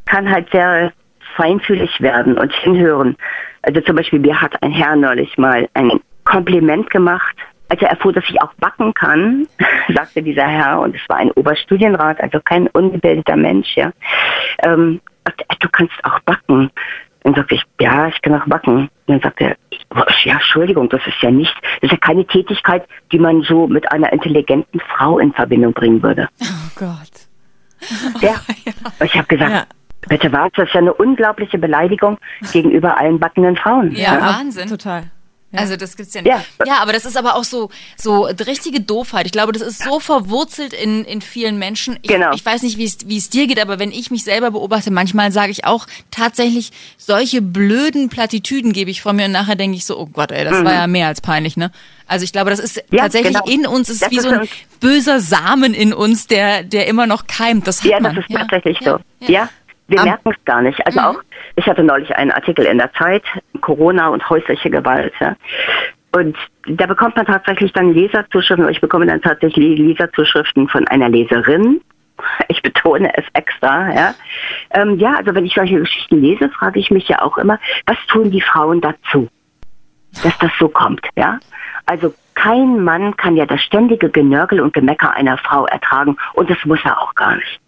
kann 0.05 0.29
halt 0.29 0.49
sehr 0.51 0.91
feinfühlig 1.35 2.01
werden 2.01 2.37
und 2.37 2.51
hinhören. 2.53 3.15
Also 3.61 3.81
zum 3.81 3.95
Beispiel, 3.95 4.19
mir 4.19 4.39
hat 4.39 4.61
ein 4.63 4.71
Herr 4.71 4.95
neulich 4.95 5.37
mal 5.37 5.67
ein 5.73 5.99
Kompliment 6.23 6.89
gemacht. 6.89 7.35
Als 7.69 7.81
er 7.81 7.89
erfuhr, 7.89 8.13
dass 8.13 8.23
ich 8.27 8.41
auch 8.41 8.53
backen 8.55 8.93
kann, 8.93 9.47
sagte 9.95 10.23
dieser 10.23 10.47
Herr, 10.47 10.79
und 10.79 10.95
es 10.95 11.01
war 11.07 11.17
ein 11.17 11.31
Oberstudienrat, 11.31 12.19
also 12.19 12.39
kein 12.43 12.67
ungebildeter 12.67 13.35
Mensch, 13.35 13.75
ja, 13.75 13.91
ähm, 14.63 14.99
du 15.59 15.69
kannst 15.69 15.93
auch 16.03 16.19
backen. 16.21 16.71
Dann 17.29 17.43
sagte 17.43 17.55
ich, 17.55 17.63
ja, 17.79 18.07
ich 18.07 18.19
kann 18.23 18.41
auch 18.41 18.47
backen. 18.47 18.77
Und 18.77 18.89
dann 19.05 19.19
sagte 19.21 19.43
er, 19.43 19.57
ja, 20.23 20.33
Entschuldigung, 20.33 20.89
das 20.89 21.05
ist 21.05 21.21
ja 21.21 21.29
nicht, 21.29 21.53
das 21.81 21.83
ist 21.83 21.91
ja 21.91 21.97
keine 21.97 22.25
Tätigkeit, 22.25 22.87
die 23.11 23.19
man 23.19 23.43
so 23.43 23.67
mit 23.67 23.91
einer 23.91 24.11
intelligenten 24.11 24.79
Frau 24.79 25.19
in 25.19 25.31
Verbindung 25.33 25.73
bringen 25.73 26.01
würde. 26.01 26.27
Oh 26.41 26.45
Gott. 26.75 27.27
Ja. 28.19 28.35
Oh, 28.99 29.03
ich 29.03 29.15
habe 29.15 29.27
gesagt, 29.27 29.51
ja. 29.51 29.63
bitte 30.07 30.31
was, 30.31 30.49
das 30.55 30.67
ist 30.67 30.73
ja 30.73 30.81
eine 30.81 30.93
unglaubliche 30.93 31.59
Beleidigung 31.59 32.17
gegenüber 32.51 32.97
allen 32.97 33.19
backenden 33.19 33.55
Frauen. 33.57 33.91
Ja, 33.91 34.15
ja. 34.15 34.21
Wahnsinn. 34.21 34.67
Total. 34.67 35.03
Ja. 35.51 35.61
Also 35.61 35.77
das 35.77 35.97
gibt's 35.97 36.13
ja 36.13 36.21
nicht. 36.21 36.31
Ja. 36.31 36.43
ja, 36.65 36.77
aber 36.79 36.93
das 36.93 37.05
ist 37.05 37.17
aber 37.17 37.35
auch 37.35 37.43
so 37.43 37.69
so 37.97 38.25
richtige 38.25 38.81
Doofheit. 38.81 39.25
Ich 39.25 39.31
glaube, 39.31 39.51
das 39.51 39.63
ist 39.63 39.83
so 39.83 39.99
verwurzelt 39.99 40.73
in, 40.73 41.03
in 41.05 41.21
vielen 41.21 41.57
Menschen. 41.57 41.97
Ich, 42.03 42.09
genau. 42.09 42.33
ich 42.33 42.45
weiß 42.45 42.61
nicht, 42.61 42.77
wie 42.77 42.85
es, 42.85 42.97
wie 43.07 43.17
es 43.17 43.29
dir 43.29 43.47
geht, 43.47 43.59
aber 43.59 43.79
wenn 43.79 43.91
ich 43.91 44.11
mich 44.11 44.23
selber 44.23 44.51
beobachte, 44.51 44.91
manchmal 44.91 45.31
sage 45.31 45.51
ich 45.51 45.65
auch 45.65 45.87
tatsächlich 46.11 46.71
solche 46.97 47.41
blöden 47.41 48.09
Plattitüden 48.09 48.73
gebe 48.73 48.91
ich 48.91 49.01
vor 49.01 49.13
mir 49.13 49.25
und 49.25 49.31
nachher 49.31 49.55
denke 49.55 49.75
ich 49.75 49.85
so, 49.85 49.97
oh 49.97 50.05
Gott, 50.05 50.31
ey, 50.31 50.43
das 50.43 50.59
mhm. 50.59 50.65
war 50.65 50.73
ja 50.73 50.87
mehr 50.87 51.07
als 51.07 51.21
peinlich, 51.21 51.57
ne? 51.57 51.71
Also 52.05 52.23
ich 52.23 52.31
glaube, 52.31 52.49
das 52.51 52.59
ist 52.59 52.83
ja, 52.91 53.03
tatsächlich 53.03 53.33
genau. 53.33 53.45
in 53.45 53.67
uns, 53.67 53.89
ist 53.89 54.01
das 54.01 54.11
wie 54.11 54.17
ist 54.17 54.23
so 54.23 54.29
ein 54.29 54.47
böser 54.79 55.19
Samen 55.19 55.73
in 55.73 55.93
uns, 55.93 56.27
der 56.27 56.63
der 56.63 56.87
immer 56.87 57.07
noch 57.07 57.27
keimt. 57.27 57.67
Das 57.67 57.83
hat 57.83 57.89
ja, 57.89 57.99
man. 57.99 58.15
das 58.15 58.25
ist 58.27 58.35
tatsächlich 58.35 58.77
so. 58.83 58.99
ja. 59.21 59.49
Wir 59.89 60.03
merken 60.03 60.31
es 60.31 60.45
gar 60.45 60.61
nicht. 60.61 60.85
Also 60.85 60.99
mhm. 60.99 61.05
auch, 61.05 61.21
ich 61.55 61.65
hatte 61.65 61.83
neulich 61.83 62.15
einen 62.15 62.31
Artikel 62.31 62.65
in 62.65 62.77
der 62.77 62.93
Zeit, 62.93 63.23
Corona 63.61 64.09
und 64.09 64.27
häusliche 64.29 64.69
Gewalt. 64.69 65.13
Ja. 65.19 65.35
Und 66.11 66.37
da 66.67 66.85
bekommt 66.85 67.15
man 67.15 67.25
tatsächlich 67.25 67.73
dann 67.73 67.93
Leserzuschriften, 67.93 68.69
ich 68.69 68.81
bekomme 68.81 69.05
dann 69.05 69.21
tatsächlich 69.21 69.77
Leserzuschriften 69.77 70.67
von 70.67 70.87
einer 70.87 71.09
Leserin. 71.09 71.81
Ich 72.49 72.61
betone 72.61 73.11
es 73.17 73.23
extra, 73.33 73.93
ja. 73.93 74.13
Ähm, 74.71 74.99
ja, 74.99 75.15
also 75.15 75.33
wenn 75.33 75.45
ich 75.45 75.53
solche 75.53 75.79
Geschichten 75.79 76.21
lese, 76.21 76.49
frage 76.49 76.79
ich 76.79 76.91
mich 76.91 77.07
ja 77.07 77.21
auch 77.21 77.37
immer, 77.37 77.59
was 77.85 77.97
tun 78.07 78.29
die 78.29 78.41
Frauen 78.41 78.81
dazu, 78.81 79.29
dass 80.23 80.37
das 80.39 80.51
so 80.59 80.67
kommt, 80.67 81.07
ja. 81.15 81.39
Also 81.85 82.13
kein 82.35 82.83
Mann 82.83 83.15
kann 83.15 83.37
ja 83.37 83.45
das 83.45 83.61
ständige 83.61 84.09
Genörgel 84.09 84.59
und 84.59 84.73
Gemecker 84.73 85.11
einer 85.13 85.37
Frau 85.37 85.65
ertragen 85.65 86.17
und 86.33 86.49
das 86.49 86.57
muss 86.65 86.79
er 86.83 87.01
auch 87.01 87.15
gar 87.15 87.35
nicht. 87.35 87.59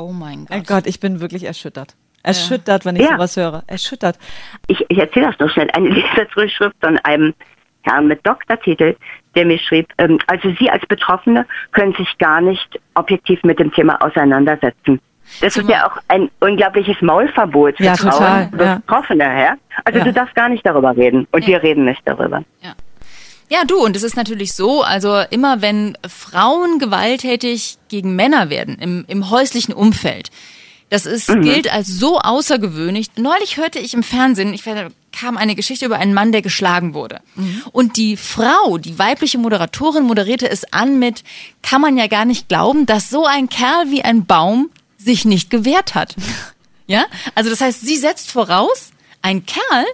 Oh 0.00 0.12
mein 0.12 0.46
Gott. 0.46 0.58
Oh 0.58 0.62
Gott, 0.66 0.86
ich 0.86 1.00
bin 1.00 1.20
wirklich 1.20 1.44
erschüttert. 1.44 1.94
Erschüttert, 2.22 2.84
ja. 2.84 2.90
wenn 2.90 2.96
ich 2.96 3.02
ja. 3.02 3.12
sowas 3.12 3.36
höre. 3.36 3.62
Erschüttert. 3.66 4.18
Ich, 4.66 4.84
ich 4.88 4.98
erzähle 4.98 5.26
das 5.26 5.38
noch 5.38 5.50
schnell. 5.50 5.70
Eine 5.72 5.88
Leserzuschrift 5.88 6.76
von 6.80 6.98
einem 6.98 7.34
Herrn 7.82 8.08
mit 8.08 8.26
Doktortitel, 8.26 8.96
der 9.34 9.46
mir 9.46 9.58
schrieb, 9.58 9.88
ähm, 9.98 10.18
also 10.26 10.52
Sie 10.58 10.70
als 10.70 10.84
Betroffene 10.86 11.46
können 11.72 11.94
sich 11.94 12.18
gar 12.18 12.40
nicht 12.40 12.78
objektiv 12.94 13.42
mit 13.44 13.58
dem 13.58 13.72
Thema 13.72 14.00
auseinandersetzen. 14.02 15.00
Das 15.40 15.56
ist 15.56 15.68
ja 15.68 15.86
auch 15.86 15.98
ein 16.08 16.30
unglaubliches 16.40 17.00
Maulverbot 17.02 17.76
für 17.76 17.84
ja, 17.84 17.94
Frauen, 17.94 18.50
total. 18.50 18.78
Betroffene. 18.80 19.24
Ja? 19.24 19.54
Also 19.84 19.98
ja. 19.98 20.04
du 20.04 20.12
darfst 20.12 20.34
gar 20.34 20.48
nicht 20.48 20.64
darüber 20.64 20.96
reden 20.96 21.26
und 21.30 21.46
wir 21.46 21.62
reden 21.62 21.84
nicht 21.84 22.00
darüber. 22.04 22.42
Ja. 22.60 22.72
Ja, 23.50 23.64
du, 23.64 23.78
und 23.78 23.96
es 23.96 24.02
ist 24.02 24.16
natürlich 24.16 24.52
so, 24.52 24.82
also 24.82 25.22
immer 25.30 25.62
wenn 25.62 25.96
Frauen 26.06 26.78
gewalttätig 26.78 27.78
gegen 27.88 28.14
Männer 28.14 28.50
werden 28.50 28.78
im, 28.78 29.04
im 29.08 29.30
häuslichen 29.30 29.72
Umfeld, 29.72 30.30
Das 30.90 31.06
ist, 31.06 31.28
mhm. 31.28 31.42
gilt 31.42 31.72
als 31.72 31.88
so 31.88 32.18
außergewöhnlich. 32.18 33.08
Neulich 33.16 33.56
hörte 33.58 33.78
ich 33.78 33.94
im 33.94 34.02
Fernsehen, 34.02 34.54
ich 34.54 34.64
kam 35.12 35.36
eine 35.36 35.54
Geschichte 35.54 35.84
über 35.86 35.98
einen 35.98 36.14
Mann, 36.14 36.32
der 36.32 36.42
geschlagen 36.42 36.94
wurde. 36.94 37.20
Mhm. 37.34 37.62
Und 37.72 37.96
die 37.96 38.16
Frau, 38.16 38.78
die 38.78 38.98
weibliche 38.98 39.38
Moderatorin, 39.38 40.04
moderierte 40.04 40.48
es 40.48 40.72
an 40.72 40.98
mit, 40.98 41.24
kann 41.62 41.80
man 41.80 41.96
ja 41.96 42.06
gar 42.06 42.24
nicht 42.24 42.48
glauben, 42.48 42.86
dass 42.86 43.10
so 43.10 43.26
ein 43.26 43.48
Kerl 43.48 43.90
wie 43.90 44.02
ein 44.02 44.24
Baum 44.24 44.70
sich 44.96 45.24
nicht 45.24 45.50
gewehrt 45.50 45.94
hat. 45.94 46.14
Ja? 46.90 47.04
Also 47.34 47.50
das 47.50 47.60
heißt, 47.60 47.82
sie 47.82 47.98
setzt 47.98 48.30
voraus, 48.30 48.92
ein 49.22 49.44
Kerl, 49.46 49.84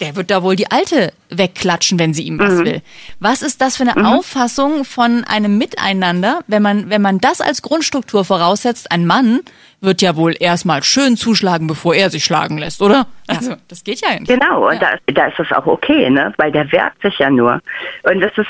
der 0.00 0.16
wird 0.16 0.30
da 0.30 0.42
wohl 0.42 0.56
die 0.56 0.70
Alte 0.70 1.12
wegklatschen, 1.30 1.98
wenn 1.98 2.14
sie 2.14 2.22
ihm 2.22 2.38
was 2.38 2.54
mhm. 2.54 2.64
will. 2.64 2.82
Was 3.20 3.42
ist 3.42 3.60
das 3.60 3.76
für 3.76 3.82
eine 3.82 3.98
mhm. 3.98 4.06
Auffassung 4.06 4.84
von 4.84 5.24
einem 5.24 5.58
Miteinander, 5.58 6.40
wenn 6.46 6.62
man, 6.62 6.90
wenn 6.90 7.02
man 7.02 7.18
das 7.18 7.40
als 7.40 7.62
Grundstruktur 7.62 8.24
voraussetzt, 8.24 8.90
ein 8.90 9.06
Mann 9.06 9.40
wird 9.80 10.00
ja 10.00 10.16
wohl 10.16 10.34
erstmal 10.38 10.82
schön 10.82 11.16
zuschlagen, 11.16 11.66
bevor 11.66 11.94
er 11.94 12.08
sich 12.08 12.24
schlagen 12.24 12.58
lässt, 12.58 12.80
oder? 12.80 13.06
Also, 13.26 13.56
das 13.68 13.84
geht 13.84 14.00
ja 14.00 14.18
nicht. 14.18 14.28
Genau, 14.28 14.68
und 14.68 14.80
ja. 14.80 14.96
da, 15.06 15.12
da 15.12 15.26
ist 15.26 15.38
es 15.38 15.52
auch 15.52 15.66
okay, 15.66 16.08
ne? 16.08 16.32
Weil 16.38 16.52
der 16.52 16.70
wehrt 16.72 16.94
sich 17.02 17.18
ja 17.18 17.28
nur. 17.28 17.60
Und 18.04 18.20
das 18.20 18.32
ist 18.38 18.48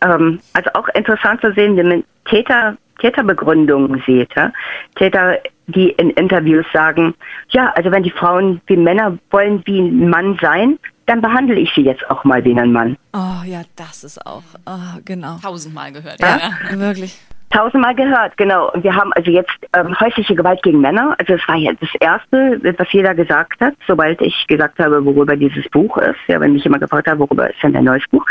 ähm, 0.00 0.40
also 0.52 0.70
auch 0.74 0.88
interessant 0.88 1.40
zu 1.40 1.52
sehen, 1.52 1.76
wenn 1.76 1.88
man 1.88 2.04
Täter, 2.28 2.76
Täterbegründungen 3.00 4.02
sieht. 4.06 4.34
Ja? 4.36 4.52
Täter 4.96 5.38
die 5.68 5.90
in 5.90 6.10
Interviews 6.10 6.66
sagen, 6.72 7.14
ja, 7.50 7.72
also 7.74 7.90
wenn 7.90 8.02
die 8.02 8.10
Frauen 8.10 8.60
wie 8.66 8.76
Männer 8.76 9.18
wollen 9.30 9.62
wie 9.66 9.80
ein 9.80 10.08
Mann 10.08 10.38
sein, 10.40 10.78
dann 11.06 11.20
behandle 11.20 11.58
ich 11.58 11.70
sie 11.74 11.82
jetzt 11.82 12.08
auch 12.10 12.24
mal 12.24 12.44
wie 12.44 12.58
ein 12.58 12.72
Mann. 12.72 12.96
Oh 13.14 13.44
ja, 13.44 13.62
das 13.76 14.04
ist 14.04 14.24
auch, 14.26 14.42
oh, 14.66 15.00
genau. 15.04 15.38
Tausendmal 15.42 15.92
gehört, 15.92 16.20
ja, 16.20 16.38
ja. 16.70 16.78
wirklich. 16.78 17.18
Tausendmal 17.50 17.94
gehört, 17.94 18.36
genau. 18.36 18.70
Und 18.72 18.84
wir 18.84 18.94
haben 18.94 19.12
also 19.14 19.30
jetzt 19.30 19.52
ähm, 19.74 19.98
häusliche 19.98 20.34
Gewalt 20.34 20.62
gegen 20.62 20.80
Männer. 20.80 21.14
Also 21.18 21.36
das 21.36 21.48
war 21.48 21.56
jetzt 21.56 21.82
das 21.82 21.94
Erste, 21.98 22.60
was 22.76 22.92
jeder 22.92 23.14
gesagt 23.14 23.60
hat, 23.60 23.74
sobald 23.86 24.20
ich 24.20 24.46
gesagt 24.48 24.78
habe, 24.78 25.02
worüber 25.04 25.34
dieses 25.34 25.66
Buch 25.70 25.96
ist. 25.96 26.18
Ja, 26.26 26.40
wenn 26.40 26.52
mich 26.52 26.66
immer 26.66 26.78
gefragt 26.78 27.08
hat, 27.08 27.18
worüber 27.18 27.48
ist 27.48 27.62
denn 27.62 27.74
ein 27.74 27.84
neues 27.84 28.06
Buch? 28.10 28.24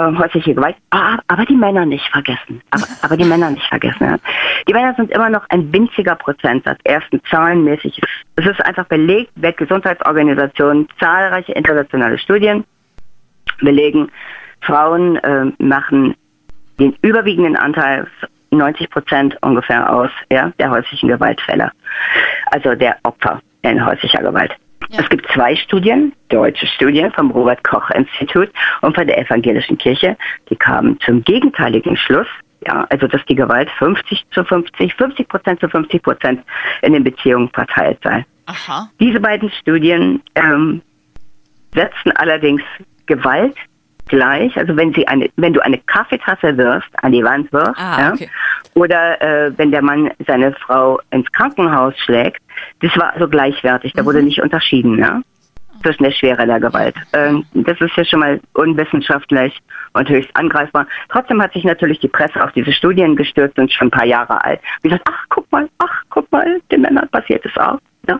Ähm, 0.00 0.18
häusliche 0.18 0.54
Gewalt. 0.54 0.76
Ah, 0.90 1.18
aber 1.28 1.44
die 1.44 1.54
Männer 1.54 1.84
nicht 1.84 2.06
vergessen. 2.10 2.62
Aber, 2.70 2.84
aber 3.02 3.16
die 3.18 3.24
Männer 3.24 3.50
nicht 3.50 3.66
vergessen. 3.66 4.06
Ja. 4.06 4.16
Die 4.66 4.72
Männer 4.72 4.94
sind 4.94 5.10
immer 5.10 5.28
noch 5.28 5.44
ein 5.50 5.70
winziger 5.72 6.14
Prozentsatz. 6.14 6.78
Ersten 6.84 7.20
zahlenmäßig. 7.30 8.00
Es 8.36 8.46
ist 8.46 8.64
einfach 8.64 8.86
belegt, 8.86 9.32
Weltgesundheitsorganisation, 9.36 10.88
zahlreiche 10.98 11.52
internationale 11.52 12.18
Studien 12.18 12.64
belegen, 13.60 14.10
Frauen 14.60 15.16
äh, 15.16 15.46
machen 15.58 16.14
den 16.78 16.94
überwiegenden 17.02 17.56
Anteil 17.56 18.06
90 18.50 18.90
Prozent 18.90 19.36
ungefähr 19.42 19.92
aus 19.92 20.10
ja, 20.30 20.52
der 20.58 20.70
häuslichen 20.70 21.08
Gewaltfälle, 21.08 21.70
also 22.46 22.74
der 22.74 22.96
Opfer 23.02 23.40
in 23.62 23.84
häuslicher 23.84 24.22
Gewalt. 24.22 24.52
Ja. 24.90 25.00
Es 25.00 25.08
gibt 25.08 25.26
zwei 25.32 25.56
Studien, 25.56 26.12
deutsche 26.28 26.66
Studien 26.66 27.10
vom 27.12 27.30
Robert 27.30 27.62
Koch 27.64 27.90
Institut 27.90 28.50
und 28.82 28.94
von 28.94 29.06
der 29.06 29.18
Evangelischen 29.18 29.78
Kirche, 29.78 30.16
die 30.48 30.56
kamen 30.56 30.98
zum 31.00 31.24
gegenteiligen 31.24 31.96
Schluss. 31.96 32.28
Ja, 32.66 32.86
also 32.88 33.06
dass 33.06 33.24
die 33.26 33.34
Gewalt 33.34 33.70
50 33.78 34.24
zu 34.30 34.42
50, 34.42 34.94
50 34.94 35.28
Prozent 35.28 35.60
zu 35.60 35.68
50 35.68 36.02
Prozent 36.02 36.42
in 36.82 36.94
den 36.94 37.04
Beziehungen 37.04 37.50
verteilt 37.50 37.98
sei. 38.02 38.24
Aha. 38.46 38.88
Diese 38.98 39.20
beiden 39.20 39.50
Studien 39.50 40.22
ähm, 40.34 40.80
setzen 41.74 42.12
allerdings 42.12 42.62
Gewalt 43.06 43.56
gleich. 44.06 44.56
Also 44.56 44.76
wenn 44.76 44.92
sie 44.94 45.06
eine, 45.06 45.30
wenn 45.36 45.52
du 45.52 45.60
eine 45.60 45.78
Kaffeetasse 45.78 46.56
wirfst, 46.56 46.88
an 47.02 47.12
die 47.12 47.22
Wand 47.22 47.52
wirfst, 47.52 47.80
ah, 47.80 48.00
ja, 48.00 48.12
okay. 48.12 48.30
oder 48.74 49.20
äh, 49.20 49.52
wenn 49.58 49.70
der 49.70 49.82
Mann 49.82 50.10
seine 50.26 50.52
Frau 50.52 51.00
ins 51.10 51.30
Krankenhaus 51.32 51.94
schlägt, 51.98 52.42
das 52.80 52.96
war 52.96 53.12
so 53.18 53.28
gleichwertig. 53.28 53.92
Da 53.92 54.02
mhm. 54.02 54.06
wurde 54.06 54.22
nicht 54.22 54.40
unterschieden, 54.40 54.98
ja, 54.98 55.20
zwischen 55.82 56.04
der 56.04 56.12
Schwere 56.12 56.46
der 56.46 56.60
Gewalt. 56.60 56.94
Ähm, 57.12 57.44
das 57.54 57.80
ist 57.80 57.96
ja 57.96 58.04
schon 58.04 58.20
mal 58.20 58.40
unwissenschaftlich 58.54 59.58
und 59.92 60.08
höchst 60.08 60.30
angreifbar. 60.34 60.86
Trotzdem 61.08 61.42
hat 61.42 61.52
sich 61.52 61.64
natürlich 61.64 62.00
die 62.00 62.08
Presse 62.08 62.42
auf 62.42 62.52
diese 62.52 62.72
Studien 62.72 63.16
gestürzt 63.16 63.58
und 63.58 63.72
schon 63.72 63.88
ein 63.88 63.90
paar 63.90 64.06
Jahre 64.06 64.44
alt. 64.44 64.60
Wie 64.82 64.88
gesagt, 64.88 65.08
ach 65.10 65.24
guck 65.28 65.50
mal, 65.52 65.68
ach 65.78 66.02
guck 66.10 66.30
mal, 66.32 66.60
den 66.70 66.82
Männern 66.82 67.08
passiert 67.08 67.44
es 67.44 67.56
auch. 67.56 67.78
Ja. 68.08 68.18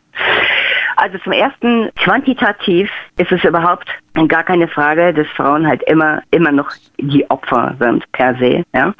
Also 0.97 1.19
zum 1.19 1.31
ersten, 1.31 1.91
quantitativ 1.95 2.89
ist 3.17 3.31
es 3.31 3.43
überhaupt 3.43 3.87
gar 4.27 4.43
keine 4.43 4.67
Frage, 4.67 5.13
dass 5.13 5.27
Frauen 5.27 5.67
halt 5.67 5.83
immer, 5.83 6.23
immer 6.31 6.51
noch 6.51 6.71
die 6.97 7.29
Opfer 7.29 7.75
sind 7.79 8.11
per 8.13 8.35
se. 8.37 8.63
Ja? 8.73 8.95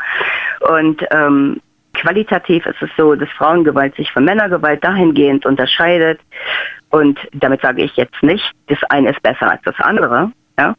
Und 0.69 1.03
ähm, 1.09 1.59
qualitativ 1.95 2.67
ist 2.67 2.79
es 2.83 2.91
so, 2.97 3.15
dass 3.15 3.27
Frauengewalt 3.29 3.95
sich 3.95 4.11
von 4.11 4.25
Männergewalt 4.25 4.83
dahingehend 4.83 5.47
unterscheidet. 5.47 6.19
Und 6.91 7.17
damit 7.33 7.61
sage 7.61 7.81
ich 7.81 7.95
jetzt 7.95 8.21
nicht, 8.21 8.45
das 8.67 8.77
eine 8.91 9.09
ist 9.09 9.23
besser 9.23 9.49
als 9.49 9.61
das 9.63 9.79
andere. 9.79 10.31
Ja? 10.57 10.75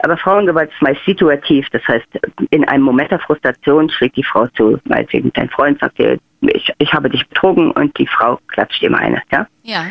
Aber 0.00 0.16
Frauengewalt 0.16 0.70
ist 0.72 0.82
meist 0.82 1.04
situativ, 1.04 1.68
das 1.70 1.86
heißt, 1.86 2.06
in 2.50 2.66
einem 2.68 2.84
Moment 2.84 3.10
der 3.10 3.20
Frustration 3.20 3.88
schlägt 3.88 4.16
die 4.16 4.24
Frau 4.24 4.46
zu, 4.48 4.78
meinetwegen 4.84 5.32
dein 5.32 5.48
Freund 5.50 5.78
sagt 5.80 5.98
dir, 5.98 6.18
ich, 6.42 6.72
ich 6.78 6.92
habe 6.92 7.08
dich 7.08 7.26
betrogen 7.28 7.70
und 7.70 7.96
die 7.98 8.06
Frau 8.06 8.38
klatscht 8.48 8.82
ihm 8.82 8.94
eine. 8.94 9.22
Ja? 9.30 9.46
ja. 9.62 9.86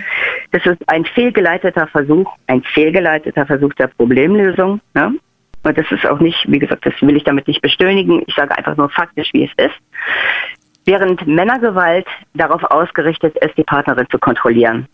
Das 0.51 0.65
ist 0.65 0.77
ein 0.87 1.05
fehlgeleiteter 1.05 1.87
Versuch, 1.87 2.29
ein 2.47 2.61
fehlgeleiteter 2.63 3.45
Versuch 3.45 3.73
der 3.73 3.87
Problemlösung. 3.87 4.81
Ja? 4.95 5.11
Und 5.63 5.77
das 5.77 5.89
ist 5.91 6.05
auch 6.05 6.19
nicht, 6.19 6.37
wie 6.47 6.59
gesagt, 6.59 6.85
das 6.85 6.93
will 7.01 7.15
ich 7.15 7.23
damit 7.23 7.47
nicht 7.47 7.61
beschönigen. 7.61 8.23
Ich 8.27 8.35
sage 8.35 8.57
einfach 8.57 8.75
nur 8.75 8.89
faktisch, 8.89 9.29
wie 9.33 9.45
es 9.45 9.65
ist. 9.65 9.75
Während 10.85 11.25
Männergewalt 11.27 12.07
darauf 12.33 12.63
ausgerichtet 12.63 13.37
ist, 13.37 13.55
die 13.57 13.63
Partnerin 13.63 14.07
zu 14.09 14.17
kontrollieren. 14.17 14.87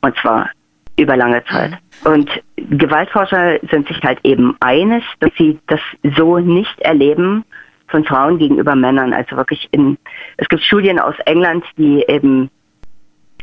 Und 0.00 0.16
zwar 0.18 0.50
über 0.96 1.16
lange 1.16 1.44
Zeit. 1.44 1.72
Mhm. 2.04 2.12
Und 2.12 2.42
Gewaltforscher 2.56 3.58
sind 3.70 3.88
sich 3.88 4.00
halt 4.02 4.18
eben 4.22 4.56
eines, 4.60 5.02
dass 5.20 5.30
sie 5.36 5.58
das 5.66 5.80
so 6.16 6.38
nicht 6.38 6.80
erleben 6.80 7.44
von 7.88 8.04
Frauen 8.04 8.38
gegenüber 8.38 8.74
Männern. 8.74 9.12
Also 9.12 9.36
wirklich 9.36 9.68
in, 9.72 9.98
es 10.36 10.48
gibt 10.48 10.62
Studien 10.62 10.98
aus 10.98 11.14
England, 11.26 11.64
die 11.76 12.04
eben 12.08 12.50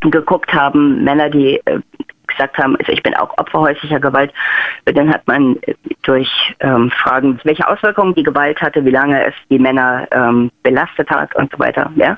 geguckt 0.02 0.54
haben, 0.54 1.04
Männer, 1.04 1.30
die 1.30 1.62
äh, 1.66 1.80
gesagt 2.28 2.58
haben, 2.58 2.76
also 2.78 2.92
ich 2.92 3.04
bin 3.04 3.14
auch 3.16 3.38
Opfer 3.38 3.60
häuslicher 3.60 4.00
Gewalt. 4.00 4.34
Dann 4.86 5.14
hat 5.14 5.28
man 5.28 5.60
durch 6.04 6.30
ähm, 6.60 6.90
Fragen, 6.92 7.40
welche 7.44 7.68
Auswirkungen 7.68 8.16
die 8.16 8.24
Gewalt 8.24 8.62
hatte, 8.62 8.84
wie 8.86 8.92
lange 8.92 9.26
es 9.26 9.34
die 9.50 9.60
Männer 9.60 10.08
ähm, 10.12 10.50
belastet 10.64 11.10
hat 11.10 11.36
und 11.36 11.52
so 11.52 11.60
weiter, 11.60 11.92
ja, 11.96 12.18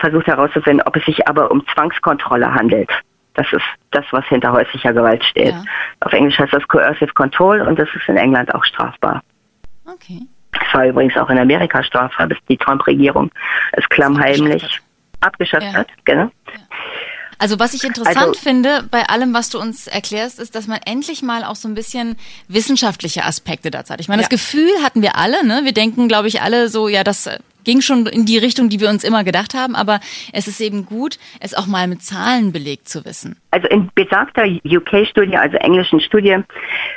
versucht 0.00 0.26
herauszufinden, 0.26 0.86
ob 0.86 0.96
es 0.96 1.04
sich 1.04 1.28
aber 1.28 1.50
um 1.50 1.64
Zwangskontrolle 1.68 2.52
handelt. 2.52 2.90
Das 3.36 3.46
ist 3.52 3.64
das, 3.90 4.04
was 4.10 4.24
hinter 4.26 4.52
häuslicher 4.52 4.92
Gewalt 4.92 5.22
steht. 5.24 5.52
Ja. 5.52 5.64
Auf 6.00 6.12
Englisch 6.12 6.38
heißt 6.38 6.52
das 6.52 6.66
Coercive 6.68 7.12
Control 7.14 7.60
und 7.60 7.78
das 7.78 7.88
ist 7.94 8.08
in 8.08 8.16
England 8.16 8.54
auch 8.54 8.64
strafbar. 8.64 9.22
Okay. 9.86 10.22
Es 10.52 10.74
war 10.74 10.86
übrigens 10.86 11.16
auch 11.16 11.28
in 11.28 11.38
Amerika 11.38 11.82
strafbar, 11.84 12.26
bis 12.26 12.38
die 12.48 12.56
Trump-Regierung 12.56 13.30
es 13.72 13.88
klammheimlich 13.88 14.80
abgeschafft 15.20 15.72
hat. 15.74 15.88
Genau. 16.04 16.30
Ja. 16.46 16.60
Also 17.38 17.58
was 17.58 17.74
ich 17.74 17.84
interessant 17.84 18.16
also, 18.16 18.40
finde 18.40 18.84
bei 18.90 19.02
allem, 19.08 19.34
was 19.34 19.50
du 19.50 19.60
uns 19.60 19.86
erklärst, 19.86 20.38
ist, 20.38 20.54
dass 20.54 20.66
man 20.66 20.80
endlich 20.86 21.22
mal 21.22 21.44
auch 21.44 21.56
so 21.56 21.68
ein 21.68 21.74
bisschen 21.74 22.16
wissenschaftliche 22.48 23.24
Aspekte 23.24 23.70
dazu 23.70 23.92
hat. 23.92 24.00
Ich 24.00 24.08
meine, 24.08 24.22
ja. 24.22 24.28
das 24.28 24.30
Gefühl 24.30 24.70
hatten 24.82 25.02
wir 25.02 25.16
alle, 25.16 25.46
ne? 25.46 25.60
Wir 25.64 25.72
denken, 25.72 26.08
glaube 26.08 26.28
ich, 26.28 26.40
alle 26.40 26.68
so, 26.68 26.88
ja, 26.88 27.04
das 27.04 27.28
ging 27.66 27.82
schon 27.82 28.06
in 28.06 28.24
die 28.24 28.38
Richtung, 28.38 28.70
die 28.70 28.80
wir 28.80 28.88
uns 28.88 29.04
immer 29.04 29.24
gedacht 29.24 29.52
haben, 29.52 29.74
aber 29.74 30.00
es 30.32 30.48
ist 30.48 30.60
eben 30.60 30.86
gut, 30.86 31.18
es 31.40 31.52
auch 31.54 31.66
mal 31.66 31.88
mit 31.88 32.02
Zahlen 32.02 32.52
belegt 32.52 32.88
zu 32.88 33.04
wissen. 33.04 33.36
Also 33.50 33.68
in 33.68 33.90
besagter 33.94 34.46
UK-Studie, 34.64 35.36
also 35.36 35.56
englischen 35.58 36.00
Studie, 36.00 36.38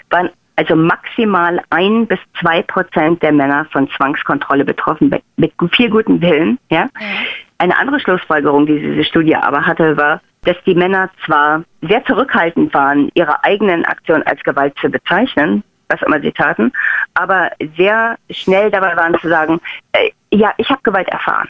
waren 0.09 0.29
also 0.55 0.75
maximal 0.75 1.61
ein 1.69 2.05
bis 2.05 2.19
zwei 2.39 2.61
Prozent 2.61 3.23
der 3.23 3.31
Männer 3.31 3.65
von 3.71 3.89
Zwangskontrolle 3.97 4.63
betroffen, 4.63 5.13
mit 5.37 5.53
viel 5.71 5.89
gutem 5.89 6.21
Willen. 6.21 6.59
Ja? 6.69 6.89
ja. 6.99 7.07
Eine 7.57 7.77
andere 7.77 7.99
Schlussfolgerung, 7.99 8.65
die 8.65 8.79
diese 8.79 9.03
Studie 9.05 9.35
aber 9.35 9.65
hatte, 9.65 9.97
war, 9.97 10.21
dass 10.43 10.57
die 10.65 10.75
Männer 10.75 11.09
zwar 11.25 11.63
sehr 11.81 12.03
zurückhaltend 12.05 12.73
waren, 12.73 13.09
ihre 13.13 13.43
eigenen 13.43 13.85
Aktionen 13.85 14.23
als 14.23 14.41
Gewalt 14.43 14.73
zu 14.79 14.89
bezeichnen, 14.89 15.63
was 15.89 16.01
immer 16.03 16.21
sie 16.21 16.31
taten, 16.31 16.71
aber 17.15 17.51
sehr 17.77 18.17
schnell 18.29 18.71
dabei 18.71 18.95
waren 18.95 19.19
zu 19.19 19.27
sagen, 19.27 19.59
äh, 19.91 20.11
ja, 20.31 20.53
ich 20.57 20.69
habe 20.69 20.81
Gewalt 20.83 21.09
erfahren. 21.09 21.49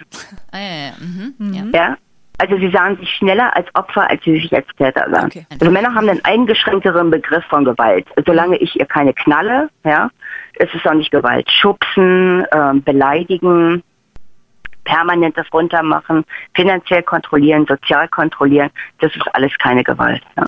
Ah, 0.51 0.57
ja, 0.57 0.87
ja. 0.87 0.91
Mhm. 0.99 1.53
ja. 1.53 1.63
ja? 1.73 1.97
Also 2.39 2.57
sie 2.57 2.71
sahen 2.71 2.97
sich 2.97 3.09
schneller 3.15 3.53
als 3.55 3.67
Opfer, 3.75 4.09
als 4.09 4.23
sie 4.23 4.39
sich 4.39 4.55
als 4.55 4.65
Täter 4.77 5.05
sahen. 5.11 5.25
Okay. 5.25 5.45
Also 5.51 5.69
Männer 5.69 5.93
haben 5.93 6.07
einen 6.07 6.23
eingeschränkteren 6.23 7.11
Begriff 7.11 7.43
von 7.49 7.65
Gewalt. 7.65 8.07
Solange 8.25 8.55
ich 8.57 8.79
ihr 8.79 8.85
keine 8.85 9.13
knalle, 9.13 9.69
ja, 9.83 10.09
ist 10.55 10.73
es 10.73 10.85
auch 10.85 10.93
nicht 10.93 11.11
Gewalt. 11.11 11.51
Schubsen, 11.51 12.45
äh, 12.45 12.73
beleidigen, 12.75 13.83
permanentes 14.85 15.45
Runtermachen, 15.53 16.23
finanziell 16.55 17.03
kontrollieren, 17.03 17.65
sozial 17.67 18.07
kontrollieren, 18.07 18.71
das 18.99 19.13
ist 19.15 19.35
alles 19.35 19.51
keine 19.59 19.83
Gewalt. 19.83 20.23
Ja. 20.37 20.45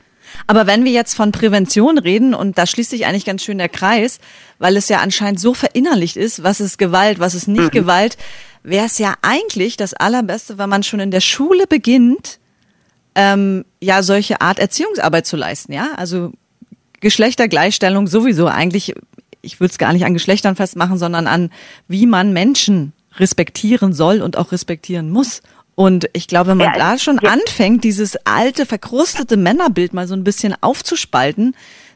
Aber 0.47 0.67
wenn 0.67 0.85
wir 0.85 0.91
jetzt 0.91 1.13
von 1.13 1.31
Prävention 1.31 1.97
reden, 1.97 2.33
und 2.33 2.57
da 2.57 2.65
schließt 2.65 2.89
sich 2.89 3.05
eigentlich 3.05 3.25
ganz 3.25 3.43
schön 3.43 3.57
der 3.57 3.69
Kreis, 3.69 4.19
weil 4.59 4.77
es 4.77 4.89
ja 4.89 4.99
anscheinend 4.99 5.39
so 5.39 5.53
verinnerlicht 5.53 6.17
ist, 6.17 6.43
was 6.43 6.59
ist 6.59 6.77
Gewalt, 6.77 7.19
was 7.19 7.35
ist 7.35 7.47
nicht 7.47 7.63
mhm. 7.63 7.71
Gewalt, 7.71 8.17
wäre 8.63 8.85
es 8.85 8.97
ja 8.97 9.15
eigentlich 9.21 9.77
das 9.77 9.93
Allerbeste, 9.93 10.57
wenn 10.57 10.69
man 10.69 10.83
schon 10.83 10.99
in 10.99 11.11
der 11.11 11.21
Schule 11.21 11.67
beginnt, 11.67 12.39
ähm, 13.15 13.65
ja 13.81 14.03
solche 14.03 14.41
Art 14.41 14.59
Erziehungsarbeit 14.59 15.25
zu 15.25 15.35
leisten, 15.35 15.73
ja? 15.73 15.89
Also 15.97 16.31
Geschlechtergleichstellung 17.01 18.07
sowieso 18.07 18.47
eigentlich, 18.47 18.93
ich 19.41 19.59
würde 19.59 19.71
es 19.71 19.77
gar 19.77 19.91
nicht 19.91 20.05
an 20.05 20.13
Geschlechtern 20.13 20.55
festmachen, 20.55 20.97
sondern 20.97 21.27
an 21.27 21.51
wie 21.87 22.05
man 22.05 22.31
Menschen 22.31 22.93
respektieren 23.17 23.93
soll 23.93 24.21
und 24.21 24.37
auch 24.37 24.51
respektieren 24.51 25.09
muss. 25.09 25.41
Und 25.81 26.07
ich 26.13 26.27
glaube, 26.27 26.51
wenn 26.51 26.57
man 26.57 26.73
ja, 26.73 26.77
da 26.77 26.99
schon 26.99 27.17
ja. 27.23 27.31
anfängt, 27.31 27.83
dieses 27.83 28.15
alte, 28.27 28.67
verkrustete 28.67 29.35
Männerbild 29.35 29.93
mal 29.95 30.05
so 30.05 30.13
ein 30.13 30.23
bisschen 30.23 30.53
aufzuspalten, 30.61 31.55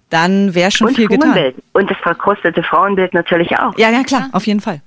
dann 0.09 0.55
wäre 0.55 0.71
schon 0.71 0.87
und 0.87 0.95
viel 0.95 1.07
getan. 1.07 1.53
Und 1.73 1.91
das 1.91 1.97
verkrustete 1.99 2.63
Frauenbild 2.63 3.13
natürlich 3.13 3.59
auch. 3.59 3.77
Ja, 3.77 3.91
ja, 3.91 4.01
klar, 4.01 4.29
auf 4.31 4.47
jeden 4.47 4.59
Fall. 4.59 4.81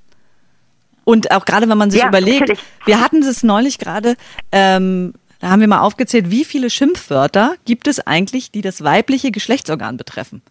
Und 1.05 1.31
auch 1.31 1.45
gerade, 1.45 1.69
wenn 1.69 1.79
man 1.79 1.93
sich 1.93 2.01
ja, 2.01 2.09
überlegt, 2.09 2.41
natürlich. 2.41 2.61
wir 2.87 3.01
hatten 3.01 3.23
es 3.23 3.45
neulich 3.45 3.79
gerade, 3.79 4.17
ähm, 4.51 5.15
da 5.39 5.51
haben 5.51 5.61
wir 5.61 5.69
mal 5.69 5.83
aufgezählt, 5.83 6.33
wie 6.33 6.45
viele 6.45 6.69
Schimpfwörter 6.69 7.55
gibt 7.67 7.87
es 7.87 8.05
eigentlich, 8.05 8.51
die 8.51 8.63
das 8.63 8.83
weibliche 8.83 9.31
Geschlechtsorgan 9.31 9.97
betreffen? 9.97 10.43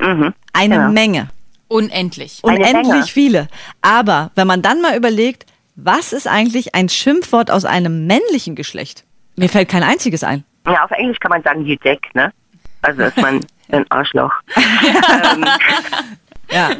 Mhm, 0.00 0.34
Eine 0.52 0.74
genau. 0.74 0.90
Menge. 0.90 1.28
Unendlich. 1.68 2.40
Unendlich 2.42 3.12
viele. 3.12 3.46
Aber 3.80 4.32
wenn 4.34 4.48
man 4.48 4.60
dann 4.60 4.82
mal 4.82 4.96
überlegt, 4.96 5.46
was 5.84 6.12
ist 6.12 6.26
eigentlich 6.26 6.74
ein 6.74 6.88
Schimpfwort 6.88 7.50
aus 7.50 7.64
einem 7.64 8.06
männlichen 8.06 8.54
Geschlecht? 8.54 9.04
Mir 9.36 9.48
fällt 9.48 9.68
kein 9.68 9.82
einziges 9.82 10.24
ein. 10.24 10.44
Ja, 10.66 10.84
auf 10.84 10.90
Englisch 10.90 11.18
kann 11.20 11.30
man 11.30 11.42
sagen, 11.42 11.64
you 11.64 11.76
dick, 11.76 12.14
ne? 12.14 12.32
Also 12.82 13.02
ist 13.02 13.16
man 13.16 13.40
ein 13.70 13.84
Arschloch. 13.90 14.32
ähm, 14.56 15.44
ja. 16.50 16.70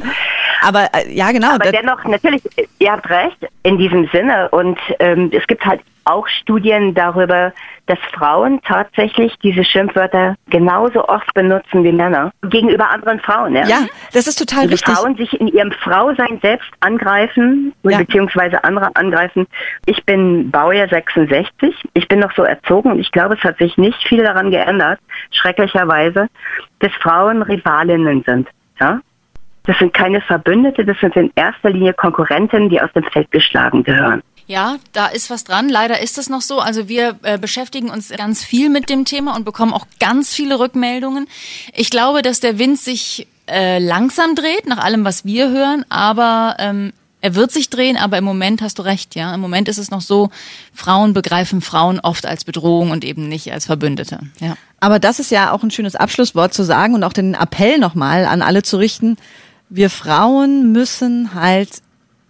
Aber 0.61 0.87
äh, 0.93 1.11
ja, 1.11 1.31
genau. 1.31 1.55
Aber 1.55 1.71
dennoch, 1.71 2.03
natürlich, 2.05 2.43
ihr 2.79 2.91
habt 2.91 3.09
recht 3.09 3.47
in 3.63 3.77
diesem 3.77 4.07
Sinne. 4.13 4.49
Und 4.49 4.79
ähm, 4.99 5.31
es 5.33 5.45
gibt 5.47 5.65
halt 5.65 5.81
auch 6.05 6.27
Studien 6.27 6.93
darüber, 6.93 7.53
dass 7.87 7.99
Frauen 8.13 8.61
tatsächlich 8.63 9.33
diese 9.43 9.63
Schimpfwörter 9.63 10.35
genauso 10.49 11.07
oft 11.07 11.31
benutzen 11.33 11.83
wie 11.83 11.91
Männer 11.91 12.31
gegenüber 12.43 12.89
anderen 12.89 13.19
Frauen. 13.19 13.55
Ja, 13.55 13.65
ja 13.65 13.85
das 14.13 14.27
ist 14.27 14.37
total 14.37 14.69
wichtig. 14.69 14.93
Frauen 14.93 15.15
sich 15.15 15.39
in 15.39 15.47
ihrem 15.47 15.71
Frausein 15.71 16.39
selbst 16.41 16.69
angreifen, 16.79 17.73
ja. 17.83 17.97
beziehungsweise 17.97 18.63
andere 18.63 18.95
angreifen. 18.95 19.47
Ich 19.85 20.03
bin 20.05 20.49
Baujahr 20.51 20.87
66. 20.87 21.75
Ich 21.93 22.07
bin 22.07 22.19
noch 22.19 22.33
so 22.35 22.43
erzogen 22.43 22.91
und 22.91 22.99
ich 22.99 23.11
glaube, 23.11 23.35
es 23.35 23.43
hat 23.43 23.57
sich 23.57 23.77
nicht 23.77 24.01
viel 24.07 24.23
daran 24.23 24.51
geändert, 24.51 24.99
schrecklicherweise, 25.31 26.27
dass 26.79 26.91
Frauen 27.01 27.41
Rivalinnen 27.41 28.23
sind. 28.25 28.47
Ja? 28.79 29.01
Das 29.63 29.77
sind 29.77 29.93
keine 29.93 30.21
Verbündete, 30.21 30.85
das 30.85 30.99
sind 30.99 31.15
in 31.15 31.31
erster 31.35 31.69
Linie 31.69 31.93
Konkurrenten, 31.93 32.69
die 32.69 32.81
aus 32.81 32.91
dem 32.93 33.03
Feld 33.03 33.29
geschlagen 33.31 33.83
gehören. 33.83 34.23
Ja, 34.47 34.77
da 34.91 35.07
ist 35.07 35.29
was 35.29 35.43
dran. 35.43 35.69
Leider 35.69 36.01
ist 36.01 36.17
es 36.17 36.29
noch 36.29 36.41
so. 36.41 36.59
Also 36.59 36.89
wir 36.89 37.15
äh, 37.23 37.37
beschäftigen 37.37 37.89
uns 37.89 38.09
ganz 38.09 38.43
viel 38.43 38.69
mit 38.69 38.89
dem 38.89 39.05
Thema 39.05 39.35
und 39.35 39.45
bekommen 39.45 39.73
auch 39.73 39.85
ganz 39.99 40.33
viele 40.33 40.59
Rückmeldungen. 40.59 41.27
Ich 41.73 41.89
glaube, 41.89 42.21
dass 42.21 42.39
der 42.39 42.59
Wind 42.59 42.77
sich 42.79 43.27
äh, 43.47 43.79
langsam 43.79 44.35
dreht, 44.35 44.65
nach 44.65 44.79
allem, 44.79 45.05
was 45.05 45.25
wir 45.25 45.49
hören, 45.51 45.85
aber 45.89 46.55
ähm, 46.59 46.91
er 47.21 47.35
wird 47.35 47.51
sich 47.51 47.69
drehen, 47.69 47.97
aber 47.97 48.17
im 48.17 48.23
Moment 48.23 48.61
hast 48.61 48.79
du 48.79 48.81
recht, 48.81 49.15
ja. 49.15 49.33
Im 49.33 49.41
Moment 49.41 49.69
ist 49.69 49.77
es 49.77 49.91
noch 49.91 50.01
so, 50.01 50.31
Frauen 50.73 51.13
begreifen 51.13 51.61
Frauen 51.61 51.99
oft 51.99 52.25
als 52.25 52.43
Bedrohung 52.43 52.91
und 52.91 53.05
eben 53.05 53.29
nicht 53.29 53.53
als 53.53 53.67
Verbündete. 53.67 54.19
Ja. 54.39 54.55
Aber 54.79 54.97
das 54.97 55.19
ist 55.19 55.29
ja 55.29 55.51
auch 55.51 55.61
ein 55.61 55.71
schönes 55.71 55.95
Abschlusswort 55.95 56.53
zu 56.53 56.63
sagen 56.63 56.95
und 56.95 57.03
auch 57.03 57.13
den 57.13 57.35
Appell 57.35 57.77
nochmal 57.77 58.25
an 58.25 58.41
alle 58.41 58.63
zu 58.63 58.77
richten. 58.77 59.17
Wir 59.73 59.89
Frauen 59.89 60.73
müssen 60.73 61.33
halt 61.33 61.81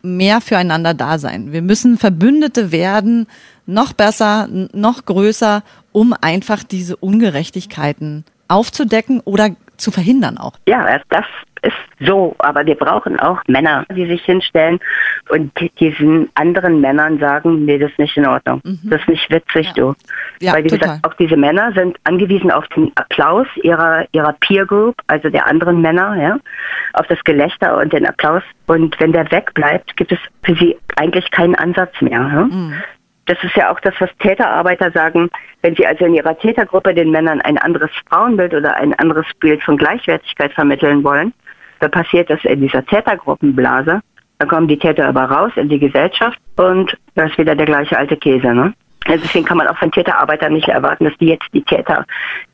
mehr 0.03 0.41
füreinander 0.41 0.93
da 0.93 1.17
sein. 1.17 1.51
Wir 1.51 1.63
müssen 1.63 1.97
Verbündete 1.97 2.71
werden, 2.71 3.25
noch 3.65 3.93
besser, 3.93 4.47
noch 4.47 5.05
größer, 5.05 5.63
um 5.91 6.13
einfach 6.13 6.63
diese 6.63 6.97
Ungerechtigkeiten 6.97 8.25
aufzudecken 8.47 9.21
oder 9.21 9.55
zu 9.81 9.91
verhindern 9.91 10.37
auch. 10.37 10.53
Ja, 10.67 10.99
das 11.09 11.25
ist 11.63 11.73
so, 11.99 12.35
aber 12.39 12.65
wir 12.65 12.75
brauchen 12.75 13.19
auch 13.19 13.39
Männer, 13.47 13.85
die 13.95 14.07
sich 14.07 14.23
hinstellen 14.23 14.79
und 15.29 15.51
diesen 15.79 16.29
anderen 16.33 16.81
Männern 16.81 17.19
sagen, 17.19 17.65
nee, 17.65 17.77
das 17.77 17.91
ist 17.91 17.99
nicht 17.99 18.17
in 18.17 18.25
Ordnung. 18.25 18.61
Mhm. 18.63 18.79
Das 18.83 19.01
ist 19.01 19.09
nicht 19.09 19.29
witzig, 19.29 19.67
ja. 19.67 19.73
du. 19.75 19.93
Ja, 20.39 20.53
Weil 20.53 20.63
wie 20.63 20.69
total. 20.69 20.87
gesagt, 20.87 21.05
auch 21.05 21.13
diese 21.15 21.37
Männer 21.37 21.71
sind 21.73 21.97
angewiesen 22.03 22.49
auf 22.51 22.67
den 22.69 22.91
Applaus 22.95 23.47
ihrer, 23.61 24.05
ihrer 24.11 24.33
Peer 24.33 24.65
Group, 24.65 24.95
also 25.07 25.29
der 25.29 25.45
anderen 25.45 25.81
Männer, 25.81 26.15
ja, 26.15 26.37
auf 26.93 27.05
das 27.07 27.23
Gelächter 27.23 27.77
und 27.77 27.93
den 27.93 28.07
Applaus. 28.07 28.43
Und 28.65 28.99
wenn 28.99 29.11
der 29.11 29.31
wegbleibt, 29.31 29.95
gibt 29.97 30.11
es 30.11 30.19
für 30.43 30.55
sie 30.55 30.77
eigentlich 30.95 31.29
keinen 31.29 31.55
Ansatz 31.55 31.93
mehr. 32.01 32.11
Ja? 32.11 32.43
Mhm. 32.45 32.73
Das 33.25 33.37
ist 33.43 33.55
ja 33.55 33.71
auch 33.71 33.79
das, 33.79 33.93
was 33.99 34.09
Täterarbeiter 34.19 34.91
sagen. 34.91 35.29
Wenn 35.61 35.75
sie 35.75 35.85
also 35.85 36.05
in 36.05 36.15
ihrer 36.15 36.37
Tätergruppe 36.37 36.93
den 36.93 37.11
Männern 37.11 37.41
ein 37.41 37.57
anderes 37.57 37.91
Frauenbild 38.09 38.53
oder 38.53 38.75
ein 38.75 38.93
anderes 38.95 39.27
Bild 39.39 39.61
von 39.63 39.77
Gleichwertigkeit 39.77 40.53
vermitteln 40.53 41.03
wollen, 41.03 41.33
da 41.79 41.87
passiert 41.87 42.29
das 42.29 42.43
in 42.43 42.61
dieser 42.61 42.85
Tätergruppenblase. 42.85 44.01
Da 44.39 44.45
kommen 44.45 44.67
die 44.67 44.79
Täter 44.79 45.07
aber 45.07 45.25
raus 45.25 45.51
in 45.55 45.69
die 45.69 45.79
Gesellschaft 45.79 46.39
und 46.55 46.97
da 47.15 47.25
ist 47.25 47.37
wieder 47.37 47.55
der 47.55 47.67
gleiche 47.67 47.97
alte 47.97 48.17
Käse. 48.17 48.53
Ne? 48.53 48.73
Also 49.05 49.23
deswegen 49.23 49.45
kann 49.45 49.57
man 49.57 49.67
auch 49.67 49.77
von 49.77 49.91
Täterarbeitern 49.91 50.53
nicht 50.53 50.67
erwarten, 50.67 51.05
dass 51.05 51.17
die 51.17 51.27
jetzt 51.27 51.47
die 51.53 51.63
Täter, 51.63 52.05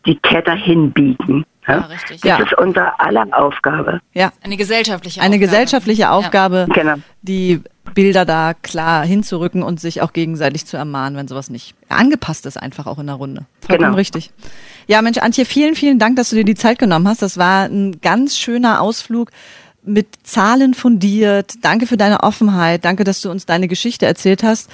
die 0.05 0.17
Täter 0.19 0.53
hinbiegen. 0.53 1.45
Ja, 1.67 1.77
ja 1.77 1.85
richtig. 1.85 2.21
Das 2.21 2.29
ja. 2.39 2.43
ist 2.43 2.57
unsere 2.57 2.99
aller 2.99 3.27
Aufgabe. 3.31 4.01
Ja. 4.13 4.31
Eine 4.43 4.57
gesellschaftliche 4.57 5.19
Aufgabe. 5.19 5.33
Eine 5.33 5.39
gesellschaftliche 5.39 6.09
Aufgabe, 6.11 6.67
ja. 6.69 6.73
genau. 6.73 6.95
die 7.21 7.61
Bilder 7.93 8.25
da 8.25 8.53
klar 8.53 9.05
hinzurücken 9.05 9.63
und 9.63 9.79
sich 9.79 10.01
auch 10.01 10.13
gegenseitig 10.13 10.65
zu 10.65 10.77
ermahnen, 10.77 11.17
wenn 11.17 11.27
sowas 11.27 11.49
nicht 11.49 11.75
angepasst 11.89 12.45
ist, 12.45 12.57
einfach 12.57 12.85
auch 12.87 12.99
in 12.99 13.07
der 13.07 13.15
Runde. 13.15 13.45
Vollkommen 13.61 13.89
genau. 13.89 13.97
richtig. 13.97 14.31
Ja, 14.87 15.01
Mensch, 15.01 15.17
Antje, 15.17 15.45
vielen, 15.45 15.75
vielen 15.75 15.99
Dank, 15.99 16.15
dass 16.15 16.29
du 16.29 16.35
dir 16.35 16.45
die 16.45 16.55
Zeit 16.55 16.79
genommen 16.79 17.07
hast. 17.07 17.21
Das 17.21 17.37
war 17.37 17.65
ein 17.65 17.99
ganz 18.01 18.37
schöner 18.37 18.81
Ausflug 18.81 19.31
mit 19.83 20.07
Zahlen 20.23 20.73
fundiert. 20.73 21.55
Danke 21.61 21.87
für 21.87 21.97
deine 21.97 22.23
Offenheit. 22.23 22.85
Danke, 22.85 23.03
dass 23.03 23.21
du 23.21 23.31
uns 23.31 23.45
deine 23.45 23.67
Geschichte 23.67 24.05
erzählt 24.05 24.43
hast. 24.43 24.69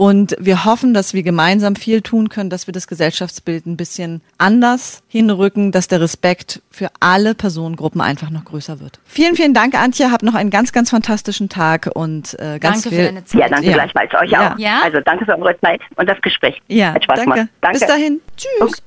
Und 0.00 0.34
wir 0.40 0.64
hoffen, 0.64 0.94
dass 0.94 1.12
wir 1.12 1.22
gemeinsam 1.22 1.76
viel 1.76 2.00
tun 2.00 2.30
können, 2.30 2.48
dass 2.48 2.66
wir 2.66 2.72
das 2.72 2.86
Gesellschaftsbild 2.86 3.66
ein 3.66 3.76
bisschen 3.76 4.22
anders 4.38 5.02
hinrücken, 5.08 5.72
dass 5.72 5.88
der 5.88 6.00
Respekt 6.00 6.62
für 6.70 6.88
alle 7.00 7.34
Personengruppen 7.34 8.00
einfach 8.00 8.30
noch 8.30 8.46
größer 8.46 8.80
wird. 8.80 8.98
Vielen, 9.04 9.36
vielen 9.36 9.52
Dank, 9.52 9.74
Antje. 9.74 10.10
Hab 10.10 10.22
noch 10.22 10.32
einen 10.32 10.48
ganz, 10.48 10.72
ganz 10.72 10.88
fantastischen 10.88 11.50
Tag 11.50 11.90
und 11.92 12.32
äh, 12.38 12.58
ganz 12.58 12.80
danke 12.80 12.88
viel. 12.88 12.98
Für 12.98 13.04
deine 13.04 13.24
Zeit. 13.26 13.40
Ja, 13.42 13.48
danke 13.50 13.66
ja. 13.66 13.72
gleichfalls 13.74 14.14
euch 14.14 14.30
ja. 14.30 14.54
auch. 14.54 14.58
Ja? 14.58 14.80
Also 14.84 15.00
danke 15.04 15.26
für 15.26 15.36
eure 15.36 15.60
Zeit 15.60 15.82
und 15.96 16.08
das 16.08 16.18
Gespräch. 16.22 16.58
Ja, 16.68 16.94
Hat 16.94 17.04
Spaß 17.04 17.16
danke. 17.16 17.34
Gemacht. 17.34 17.50
danke. 17.60 17.78
Bis 17.80 17.86
dahin. 17.86 18.20
Tschüss. 18.38 18.82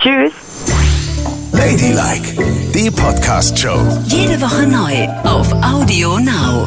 Okay. 0.00 0.30
Tschüss. 0.32 0.32
Ladylike, 1.52 2.42
die 2.74 2.90
Podcast-Show. 2.90 4.02
Jede 4.06 4.40
Woche 4.40 4.66
neu 4.66 5.06
auf 5.22 5.52
Audio 5.62 6.18
Now. 6.18 6.66